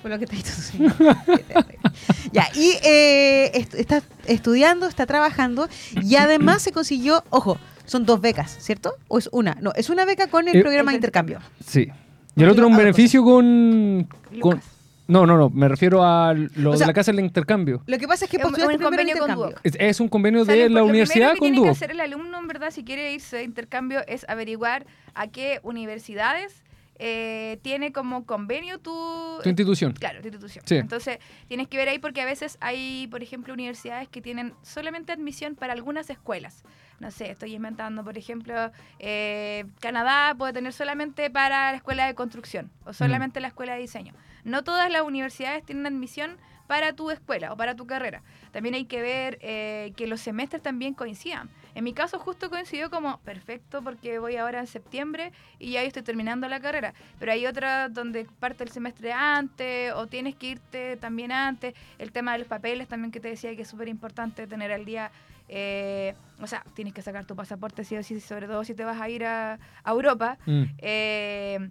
[0.01, 0.93] Por lo que terrible.
[2.31, 5.67] ya, y eh, est- está estudiando, está trabajando
[6.01, 8.93] y además se consiguió, ojo, son dos becas, ¿cierto?
[9.07, 9.57] ¿O es una?
[9.62, 11.39] No, es una beca con el Eh, programa de intercambio.
[11.65, 11.88] Sí.
[12.36, 14.07] Y el otro un beneficio con,
[14.41, 14.62] con...
[15.07, 15.49] No, no, no.
[15.49, 17.81] Me refiero a lo O de sea, la casa del intercambio.
[17.88, 19.33] Lo que pasa es que Es un- un convenio con.
[19.33, 19.60] Duoc.
[19.63, 21.55] Es, es un convenio O sea, de lo- la lo universidad primero que con tiene
[21.57, 21.71] que Duoc.
[21.77, 26.62] hacer el alumno, en verdad, si quiere irse de intercambio, es averiguar a qué universidades
[26.99, 29.93] eh, tiene como convenio tu, Tu institución.
[29.93, 30.63] Claro, tu institución.
[30.67, 30.75] Sí.
[30.75, 35.12] Entonces, tienes que ver ahí porque a veces hay, por ejemplo, universidades que tienen solamente
[35.12, 36.63] admisión para algunas escuelas.
[37.00, 42.15] No sé, estoy inventando, por ejemplo, eh, Canadá puede tener solamente para la escuela de
[42.15, 44.13] construcción o solamente la escuela de diseño.
[44.43, 48.23] No todas las universidades tienen admisión para tu escuela o para tu carrera.
[48.52, 51.50] También hay que ver eh, que los semestres también coincidan.
[51.78, 56.02] En mi caso justo coincidió como perfecto porque voy ahora en septiembre y ya estoy
[56.02, 56.96] terminando la carrera.
[57.19, 61.75] Pero hay otras donde parte el semestre antes o tienes que irte también antes.
[62.00, 64.86] El tema de los papeles también que te decía que es súper importante tener al
[64.86, 65.12] día.
[65.50, 68.84] eh, o sea, tienes que sacar tu pasaporte sí o sí, sobre todo si te
[68.84, 70.40] vas a ir a, a Europa.
[70.48, 70.63] Mm.
[70.80, 71.69] Eh,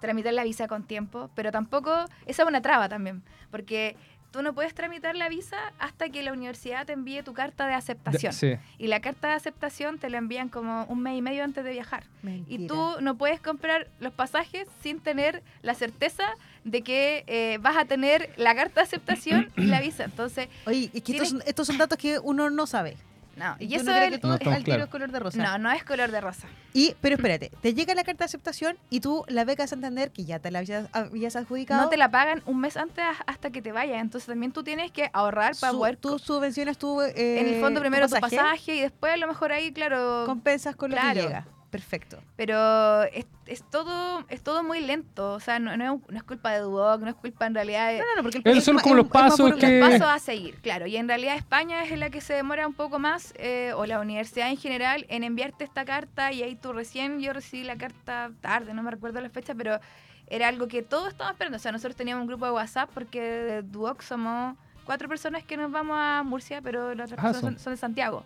[0.00, 1.90] tramitar la visa con tiempo, pero tampoco,
[2.26, 3.96] esa es una traba también, porque
[4.34, 7.70] tú no puedes tramitar la visa hasta que la universidad te envíe tu carta de
[7.70, 8.32] De- aceptación.
[8.32, 8.56] sí.
[8.78, 11.70] Y la carta de aceptación te la envían como un mes y medio antes de
[11.70, 12.02] viajar.
[12.48, 16.24] Y tú no puedes comprar los pasajes sin tener la certeza
[16.64, 20.02] de que eh, vas a tener la carta de aceptación y la visa.
[20.02, 22.96] Entonces, Oye, es que estos, son- estos son datos que uno no sabe.
[23.36, 23.56] No.
[23.58, 25.18] Y Yo eso no creo es- que todo No es al tiro es color de
[25.18, 25.42] rosa.
[25.42, 26.46] no, no es color de rosa.
[26.72, 30.10] Y, pero espérate, te llega la carta de aceptación y tú la beca de Santander,
[30.10, 31.82] que ya te la habías, habías adjudicado.
[31.82, 34.00] No te la pagan un mes antes a- hasta que te vayas.
[34.00, 37.00] Entonces también tú tienes que ahorrar para su- poder Tú subvencionas tu.
[37.00, 40.24] eh, en el fondo primero tu pasaje, pasaje y después a lo mejor ahí, claro,
[40.26, 41.14] Compensas con lo Claro.
[41.14, 41.46] que llega.
[41.74, 42.18] Perfecto.
[42.36, 46.22] pero es, es todo es todo muy lento, o sea, no, no es, no es
[46.22, 48.64] culpa de Duoc, no es culpa en realidad de No, no, no, porque el es
[48.64, 51.08] son como es- los es pasos por- que- los pasos a seguir, claro, y en
[51.08, 54.56] realidad España es la que se demora un poco más, eh, o la universidad en
[54.56, 58.82] general, en enviarte esta carta y ahí tú recién, yo recibí la carta tarde, no
[58.84, 59.80] me recuerdo la fecha, pero
[60.28, 63.20] era algo que todos estábamos esperando, o sea, nosotros teníamos un grupo de WhatsApp porque
[63.20, 67.40] de Duoc somos cuatro personas que nos vamos a Murcia, pero las otras Ah, personas
[67.40, 68.22] son- son, son de Santiago,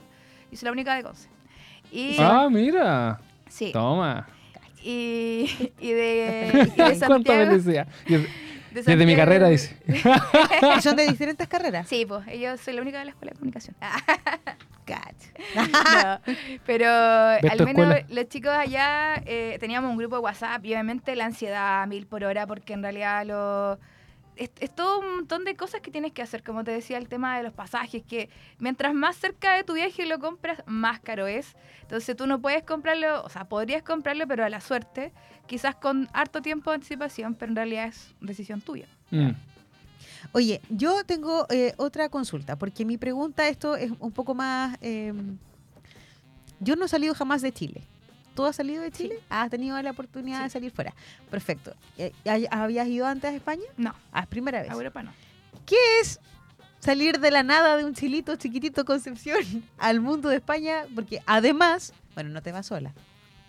[0.52, 1.28] y soy la única de Conce.
[1.90, 3.18] Y, Ah, mira.
[3.48, 3.72] Sí.
[3.72, 4.28] Toma.
[4.82, 7.56] y, y de, y de ¿Cuántas Santiago.
[7.56, 8.28] de
[8.70, 9.76] desde mi carrera, dice.
[10.82, 11.88] Son de diferentes carreras.
[11.88, 13.76] Sí, pues yo soy la única de la escuela de comunicación.
[14.84, 16.20] Cacha.
[16.26, 16.34] No,
[16.64, 18.04] pero al menos escuela.
[18.08, 22.06] los chicos allá eh, teníamos un grupo de WhatsApp y obviamente la ansiedad a mil
[22.06, 23.78] por hora porque en realidad lo...
[24.38, 27.08] Es, es todo un montón de cosas que tienes que hacer, como te decía, el
[27.08, 31.26] tema de los pasajes, que mientras más cerca de tu viaje lo compras, más caro
[31.26, 31.56] es.
[31.82, 35.12] Entonces tú no puedes comprarlo, o sea, podrías comprarlo, pero a la suerte,
[35.46, 38.86] quizás con harto tiempo de anticipación, pero en realidad es decisión tuya.
[39.10, 39.30] Mm.
[40.32, 44.78] Oye, yo tengo eh, otra consulta, porque mi pregunta, esto es un poco más...
[44.80, 45.12] eh,
[46.60, 47.82] yo no he salido jamás de Chile.
[48.38, 49.18] ¿Tú has salido de Chile?
[49.28, 50.44] ¿Has tenido la oportunidad Sí.
[50.44, 50.94] de salir fuera?
[51.28, 51.74] Perfecto.
[51.96, 53.64] Eh, ¿hay- ¿Habías ido antes a España?
[53.76, 54.70] No, Ah, es primera vez.
[54.70, 55.12] a Europa no.
[55.66, 56.20] ¿Qué es
[56.78, 59.40] salir de la nada de un chilito chiquitito Concepción
[59.76, 60.84] al mundo de España?
[60.94, 62.92] Porque además, bueno, no te vas sola.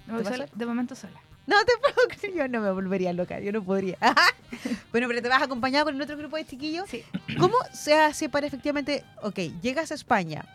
[0.07, 0.57] Me voy vas sola- sola?
[0.57, 1.21] de momento sola.
[1.45, 3.95] No te puedo creer, yo no me volvería loca, yo no podría.
[4.91, 6.89] bueno, pero te vas acompañado con el otro grupo de chiquillos.
[6.89, 7.03] Sí.
[7.37, 10.45] ¿Cómo se hace para efectivamente, ok, llegas a España?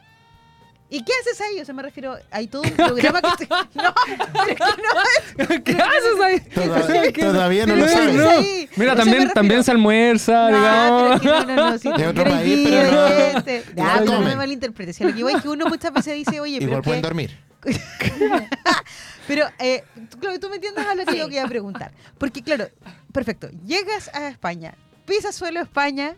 [0.94, 1.60] ¿Y qué haces ahí?
[1.60, 3.46] O sea, me refiero, hay todo un programa que...
[3.46, 3.94] te- No,
[4.36, 6.40] pero es que no, ¿Qué haces ahí?
[6.40, 8.20] Toda- todavía no pero lo ¿qué sabes.
[8.26, 8.68] ahí?
[8.76, 11.02] Mira, O sea, también, también se almuerza, No, digamos.
[11.02, 13.94] pero es que no, no, no, si De otro país, ir, pero no- este, ya,
[13.98, 14.96] pero no me malinterpretes.
[14.96, 16.86] Si lo que voy es que uno muchas veces dice, oye, pero Igual ¿qué?
[16.86, 17.38] pueden dormir.
[19.26, 21.92] Pero, eh, tú, claro, tú me entiendes a lo que yo quería preguntar.
[22.18, 22.68] Porque, claro,
[23.10, 24.74] perfecto, llegas a España,
[25.06, 26.14] pisas suelo España,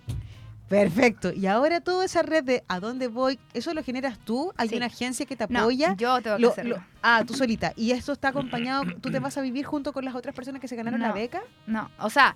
[0.69, 1.33] perfecto.
[1.33, 4.53] Y ahora toda esa red de a dónde voy, ¿eso lo generas tú?
[4.57, 4.77] ¿Hay Sí.
[4.77, 5.95] una agencia que te No, apoya?
[5.97, 6.77] yo tengo que Lo- hacerlo.
[6.77, 7.73] lo- ah, tú solita.
[7.77, 8.85] ¿Y esto está acompañado?
[9.01, 11.15] ¿Tú te vas a vivir junto con las otras personas que se ganaron la No.
[11.15, 11.41] beca?
[11.67, 12.35] No, o sea,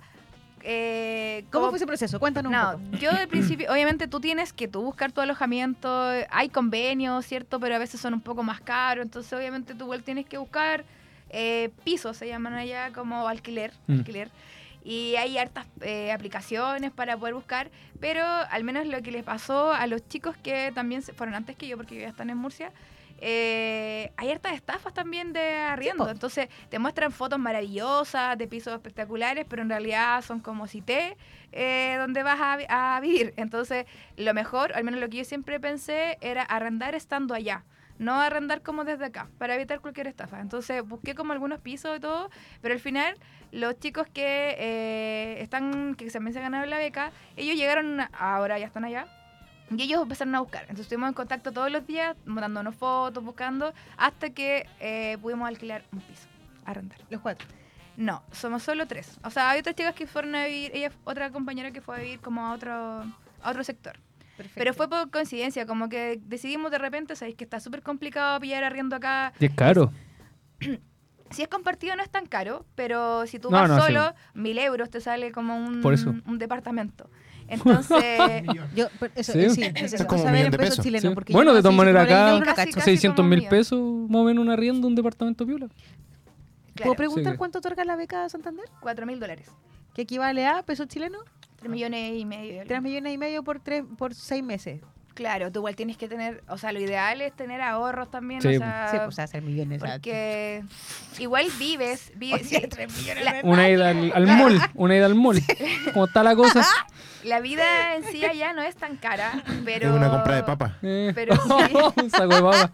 [0.63, 2.19] eh, ¿Cómo como- fue ese proceso?
[2.19, 2.97] Cuéntanos No, un poco.
[2.97, 5.89] yo al principio, obviamente tú tienes que tú buscar tu alojamiento,
[6.29, 7.59] hay convenios, ¿cierto?
[7.59, 10.83] Pero a veces son un poco más caros, entonces obviamente tú igual tienes que buscar
[11.33, 13.99] eh, pisos, se llaman allá como alquiler, Mm.
[13.99, 14.29] alquiler.
[14.83, 17.69] Y hay hartas eh, aplicaciones para poder buscar,
[17.99, 21.67] pero al menos lo que les pasó a los chicos que también fueron antes que
[21.67, 22.71] yo, porque ya están en Murcia,
[23.23, 26.09] eh, hay hartas estafas también de arriendo.
[26.09, 31.15] Entonces te muestran fotos maravillosas de pisos espectaculares, pero en realidad son como cité
[31.51, 33.33] eh, donde vas a vivir.
[33.37, 33.85] Entonces
[34.17, 37.63] lo mejor, al menos lo que yo siempre pensé, era arrendar estando allá.
[38.01, 40.39] No arrendar como desde acá, para evitar cualquier estafa.
[40.41, 42.31] Entonces busqué como algunos pisos y todo,
[42.61, 43.15] pero al final
[43.51, 48.57] los chicos que eh, están, que también se ganaron la beca, ellos llegaron, a- ahora
[48.57, 49.05] ya están allá,
[49.69, 50.61] y ellos empezaron a buscar.
[50.63, 55.83] Entonces estuvimos en contacto todos los días, mandándonos fotos, buscando, hasta que eh, pudimos alquilar
[55.93, 56.27] un piso,
[56.65, 56.97] arrendar.
[57.11, 57.47] Los cuatro.
[57.97, 59.19] No, somos solo tres.
[59.23, 61.99] O sea, hay otras chicas que fueron a vivir, ella, otra compañera que fue a
[61.99, 63.99] vivir como a otro, a otro sector.
[64.43, 64.59] Perfecto.
[64.59, 68.63] Pero fue por coincidencia, como que decidimos de repente, sabéis que está súper complicado pillar
[68.63, 69.33] arriendo acá.
[69.39, 69.91] Y es caro.
[71.31, 73.87] Si es compartido no es tan caro, pero si tú No, vas no, sí.
[73.87, 76.13] solo, mil euros te sale como un, Por eso.
[76.25, 77.09] un departamento.
[77.47, 78.19] Entonces,
[78.75, 79.49] Yo, eso, Sí.
[79.49, 81.09] sí, Es necesito como un saber millón en de pesos chilenos.
[81.09, 81.13] Sí.
[81.15, 82.71] porque Bueno, de todas maneras, acá yo no casi, cacho.
[82.75, 83.79] casi 600 como mil pesos,
[84.09, 85.67] más o menos un arriendo, un departamento piola.
[86.75, 87.37] ¿Puedo preguntar Sí.
[87.37, 88.65] cuánto otorga la beca de Santander?
[88.81, 89.49] 4 mil dólares.
[89.93, 91.21] ¿Qué equivale a pesos chilenos?
[91.61, 92.63] 3 millones y medio.
[92.67, 94.81] 3 millones y medio por tres, por seis meses.
[95.13, 98.47] Claro, tú igual tienes que tener, o sea, lo ideal es tener ahorros también, Sí,
[98.47, 98.59] o pues.
[98.61, 99.83] sea, Sí, pues hacer millones.
[99.83, 100.63] ah, porque
[101.19, 105.05] igual vives, vives Oye, sí, tres millones la- Una ida al, al mall, una ida
[105.05, 105.41] al mall.
[105.93, 106.65] ¿Cómo está la cosa?
[107.23, 109.89] la vida en sí allá no es tan cara, pero...
[109.89, 110.77] Es una compra de papa.
[110.81, 111.11] Eh.
[111.13, 111.41] Pero sí.
[112.01, 112.71] Un saco de papa.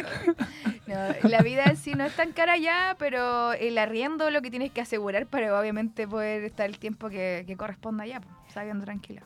[0.86, 0.94] No,
[1.28, 4.70] la vida en sí no es tan cara allá, pero el arriendo lo que tienes
[4.70, 9.24] que asegurar para obviamente poder estar el tiempo que, que corresponda allá, pues, sabiendo tranquila.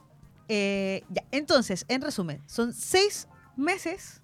[0.49, 3.29] Eh, ya, entonces, en resumen, son seis
[3.61, 4.21] meses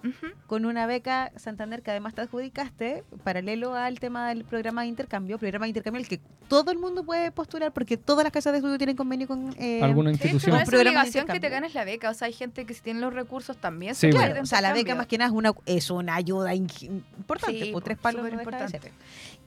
[0.46, 5.38] con una beca Santander que además te adjudicaste, paralelo al tema del programa de intercambio,
[5.38, 8.58] programa de intercambio el que todo el mundo puede postular porque todas las casas de
[8.58, 9.54] estudio tienen convenio con...
[9.58, 10.56] eh, ¿Alguna institución?
[10.56, 13.00] no es obligación que te ganes la beca, o sea, hay gente que si tiene
[13.00, 14.32] los recursos también Sí, se puede bueno.
[14.34, 17.72] Claro, o sea, la beca más que nada es una, es una ayuda importante, Sí,
[17.72, 18.92] por po, tres palos no importante.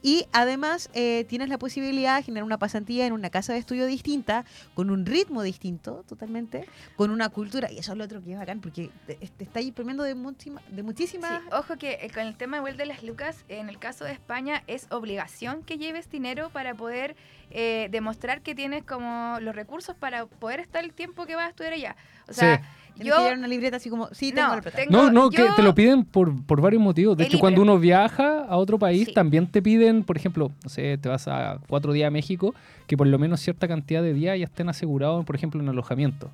[0.02, 3.86] Y además eh, tienes la posibilidad de generar una pasantía en una casa de estudio
[3.86, 4.44] distinta,
[4.74, 8.38] con un ritmo distinto totalmente, con una cultura, y eso es lo otro que es
[8.38, 11.42] bacán, porque te, te está ahí premiando de, muchísima- de muchísimas...
[11.42, 14.12] Sí, ojo que eh, con el tema igual de las lucas, en el caso de
[14.12, 17.16] España es obligación que lleves dinero para poder
[17.50, 21.48] eh, demostrar que tienes como los recursos para poder estar el tiempo que vas a
[21.50, 21.96] estudiar allá.
[22.28, 22.62] O sea,
[23.04, 24.76] yo que llevar una libreta así como, sí, tengo No, la plata.
[24.76, 27.16] tengo- No, no, yo- que te lo piden por, por varios motivos.
[27.16, 29.14] De hecho, cuando uno viaja a otro país, Sí.
[29.14, 32.54] también te piden, por ejemplo, no sé, te vas a cuatro días a México,
[32.86, 36.30] que por lo menos cierta cantidad de días ya estén asegurados, por ejemplo, en alojamiento.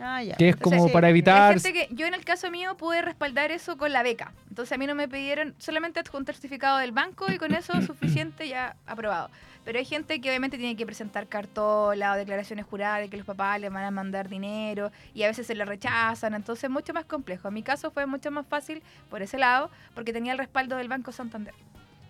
[0.00, 0.36] Ah, ya.
[0.36, 1.52] Que es Entonces, como sí, para Hay evitar...
[1.52, 4.32] gente que yo en el caso mío pude respaldar eso con la beca.
[4.48, 8.48] Entonces a mí no me pidieron solamente adjuntar certificado del banco y con eso suficiente
[8.48, 9.30] ya aprobado.
[9.64, 13.26] Pero hay gente que obviamente tiene que presentar cartola o declaraciones juradas de que los
[13.26, 16.34] papás le van a mandar dinero y a veces se lo rechazan.
[16.34, 17.48] Entonces es mucho más complejo.
[17.48, 20.88] En mi caso fue mucho más fácil por ese lado porque tenía el respaldo del
[20.88, 21.54] Banco Santander.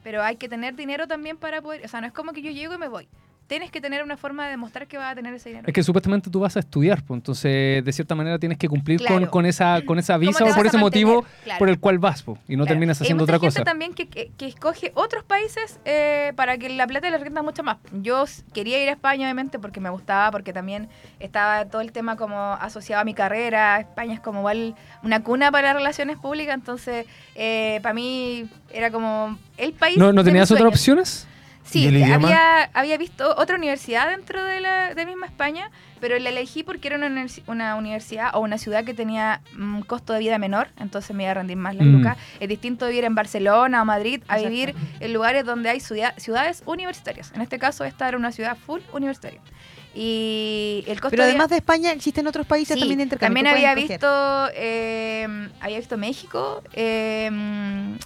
[0.04, 1.84] Pero hay que tener dinero también para poder...
[1.84, 3.08] O sea, no es como que yo llego y me voy.
[3.50, 5.66] Tienes que tener una forma de demostrar que vas a tener ese dinero.
[5.66, 9.00] Es que supuestamente tú vas a estudiar, pues, entonces de cierta manera tienes que cumplir
[9.00, 9.28] con, Claro.
[9.32, 11.24] con esa con esa ¿Cómo visa o por ese motivo?
[11.42, 11.58] Claro.
[11.58, 12.68] por el cual vas, pues, y no Claro.
[12.68, 13.64] terminas haciendo hay otra gente cosa.
[13.64, 17.64] también que, que, que escoge otros países eh, para que la plata le rinda mucho
[17.64, 17.78] más.
[17.90, 18.24] Yo
[18.54, 20.88] quería ir a España, obviamente, porque me gustaba, porque también
[21.18, 23.80] estaba todo el tema como asociado a mi carrera.
[23.80, 29.36] España es como igual una cuna para relaciones públicas, entonces eh, para mí era como
[29.56, 29.96] el país.
[29.98, 31.26] ¿No, tenías otras opciones?
[31.64, 36.62] Sí, había, había visto otra universidad dentro de la de misma España, pero la elegí
[36.64, 40.38] porque era una, universi- una universidad o una ciudad que tenía un costo de vida
[40.38, 41.92] menor, entonces me iba a rendir más las Mm.
[41.98, 42.16] lucas.
[42.40, 44.48] Es distinto vivir en Barcelona o Madrid a Exacto.
[44.50, 47.30] vivir en lugares donde hay ciudad- ciudades universitarias.
[47.36, 49.40] En este caso, esta era una ciudad full universitaria.
[49.94, 53.42] Y el costo Pero de además de España, existen otros países Sí, también de intercambio.
[53.42, 57.30] También que había visto, eh, había visto México, eh,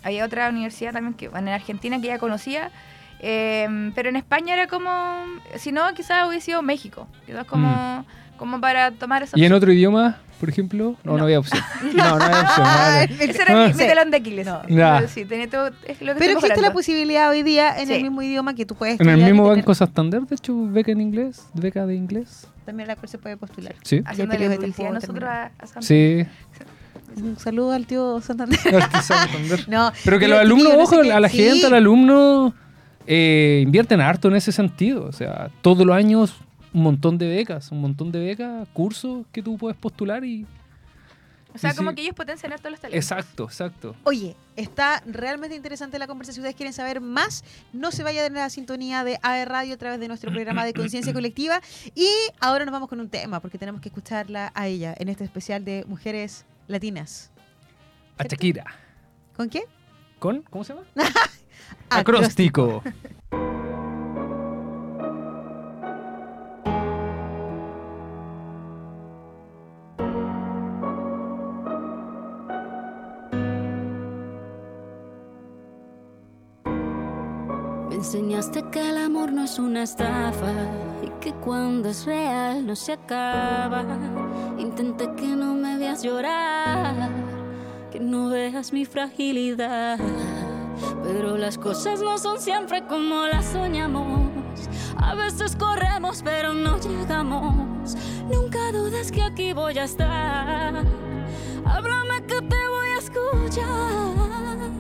[0.03, 2.71] había otra universidad también que, bueno, en Argentina que ya conocía,
[3.27, 4.91] eh, pero en España era como,
[5.57, 8.05] si no, quizás hubiese sido México, quizás como,
[8.37, 9.41] como para tomar esa Mm.
[9.41, 9.57] ¿Y en opción.
[9.57, 10.97] otro idioma, por ejemplo?
[11.05, 11.25] No, no, No.
[11.25, 11.63] había opción.
[11.95, 12.67] No, no había opción.
[12.67, 13.05] vale.
[13.21, 13.79] Ese era mi, mi Sí.
[13.79, 14.47] telón de Aquiles.
[14.47, 14.61] No.
[14.67, 17.97] Pero Sí, tenía todo, es lo que Pero existe la posibilidad hoy día en el
[17.97, 18.03] Sí.
[18.03, 21.01] mismo idioma que tú puedes En el mismo tener- Banco Santander, de hecho, beca en
[21.01, 22.47] inglés, beca de inglés.
[22.67, 23.75] También la cual se puede postular.
[23.83, 24.03] Sí.
[24.05, 25.85] Haciéndole publicidad tiempo nosotros a, a Santander.
[25.85, 26.27] Sí.
[27.23, 28.59] Un saludo al tío Santander.
[29.03, 29.69] Santander.
[29.69, 32.55] No, Pero que los alumnos, no ojo, sé a la sí, gente, al alumno,
[33.07, 35.05] eh, invierten harto en ese sentido.
[35.07, 36.35] O sea, todos los años
[36.73, 40.45] un montón de becas, un montón de becas, cursos que tú puedes postular y...
[41.55, 41.97] O sea, Sí, como sí.
[41.97, 42.97] que ellos potencian todos los talentos.
[43.11, 43.95] Exacto, exacto.
[44.03, 46.35] Oye, está realmente interesante la conversación.
[46.35, 49.77] Si ustedes quieren saber más, no se vayan de la sintonía de AE Radio a
[49.77, 51.61] través de nuestro programa de Conciencia Colectiva.
[51.95, 52.09] Y
[52.41, 55.65] ahora nos vamos con un tema, porque tenemos que escucharla a ella en este especial
[55.65, 57.31] de Mujeres Latinas.
[58.19, 58.65] A Shakira.
[59.37, 59.63] ¿Con qué?
[60.19, 60.43] ¿Con?
[60.51, 60.87] ¿Cómo se llama?
[61.91, 62.83] Acróstico.
[77.89, 80.53] Me enseñaste que el amor no es una estafa
[81.03, 83.85] y que cuando es real no se acaba.
[84.59, 87.11] Intenté que no me veas llorar,
[87.93, 89.99] que no veas mi fragilidad.
[91.03, 94.31] Pero las cosas no son siempre como las soñamos.
[94.97, 97.97] A veces corremos pero no llegamos.
[98.33, 100.75] Nunca dudes que aquí voy a estar.
[101.65, 104.71] Háblame que te voy a escuchar.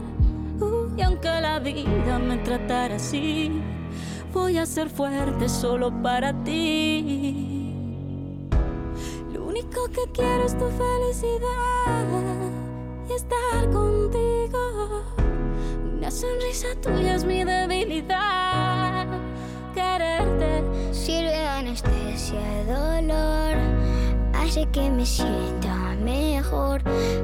[0.61, 3.62] Uh, y aunque la vida me tratara así,
[4.32, 8.49] voy a ser fuerte solo para ti.
[9.32, 12.07] Lo único que quiero es tu felicidad
[13.09, 15.14] y estar contigo.
[16.05, 19.07] Una sonrisa tuya es mi debilidad.
[19.72, 23.57] Quererte Sirve de anestesia dolor.
[24.34, 26.82] Hace que me sienta mejor.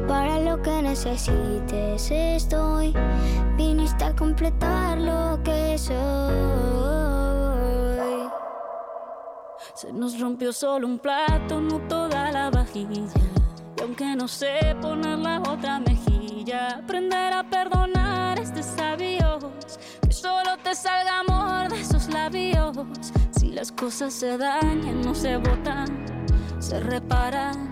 [0.08, 2.94] Para lo que necesites estoy.
[3.58, 5.92] Viniste a completar lo que soy.
[9.74, 13.12] Se nos rompió solo un plato, no toda la vajilla.
[13.76, 17.99] Y aunque no sé poner la otra mejilla, aprender a perdonar
[20.80, 22.76] salga amor de esos labios.
[23.32, 25.86] Si las cosas se dañan, no se botan,
[26.58, 27.70] se reparan.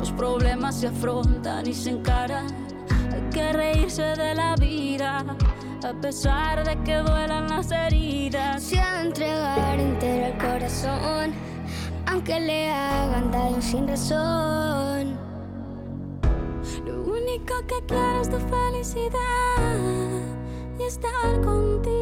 [0.00, 2.46] Los problemas se afrontan y se encaran.
[3.12, 5.24] Hay que reírse de la vida,
[5.84, 8.62] a pesar de que duelan las heridas.
[8.62, 11.32] Se ha entregar entero el corazón,
[12.06, 15.16] aunque le hagan daño sin razón.
[16.84, 19.12] Lo único que quiero es tu felicidad
[20.78, 22.01] y estar contigo.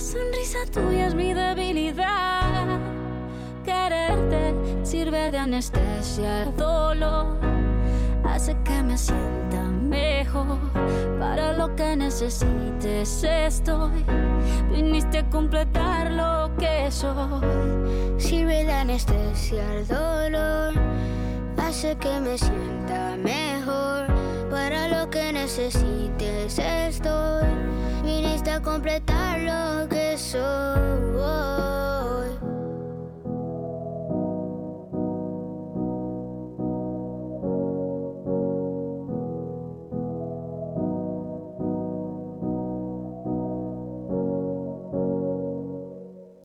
[0.00, 2.78] Sonrisa tuya es mi debilidad.
[3.64, 7.36] Quererte sirve de anestesia al dolor.
[8.24, 10.58] Hace que me sienta mejor.
[11.18, 14.04] Para lo que necesites estoy.
[14.72, 18.18] Viniste a completar lo que soy.
[18.18, 20.74] Sirve de anestesia al dolor,
[21.58, 24.19] hace que me sienta mejor.
[24.50, 27.46] Para lo que necesites estoy,
[28.02, 30.90] viniste a completar lo que soy.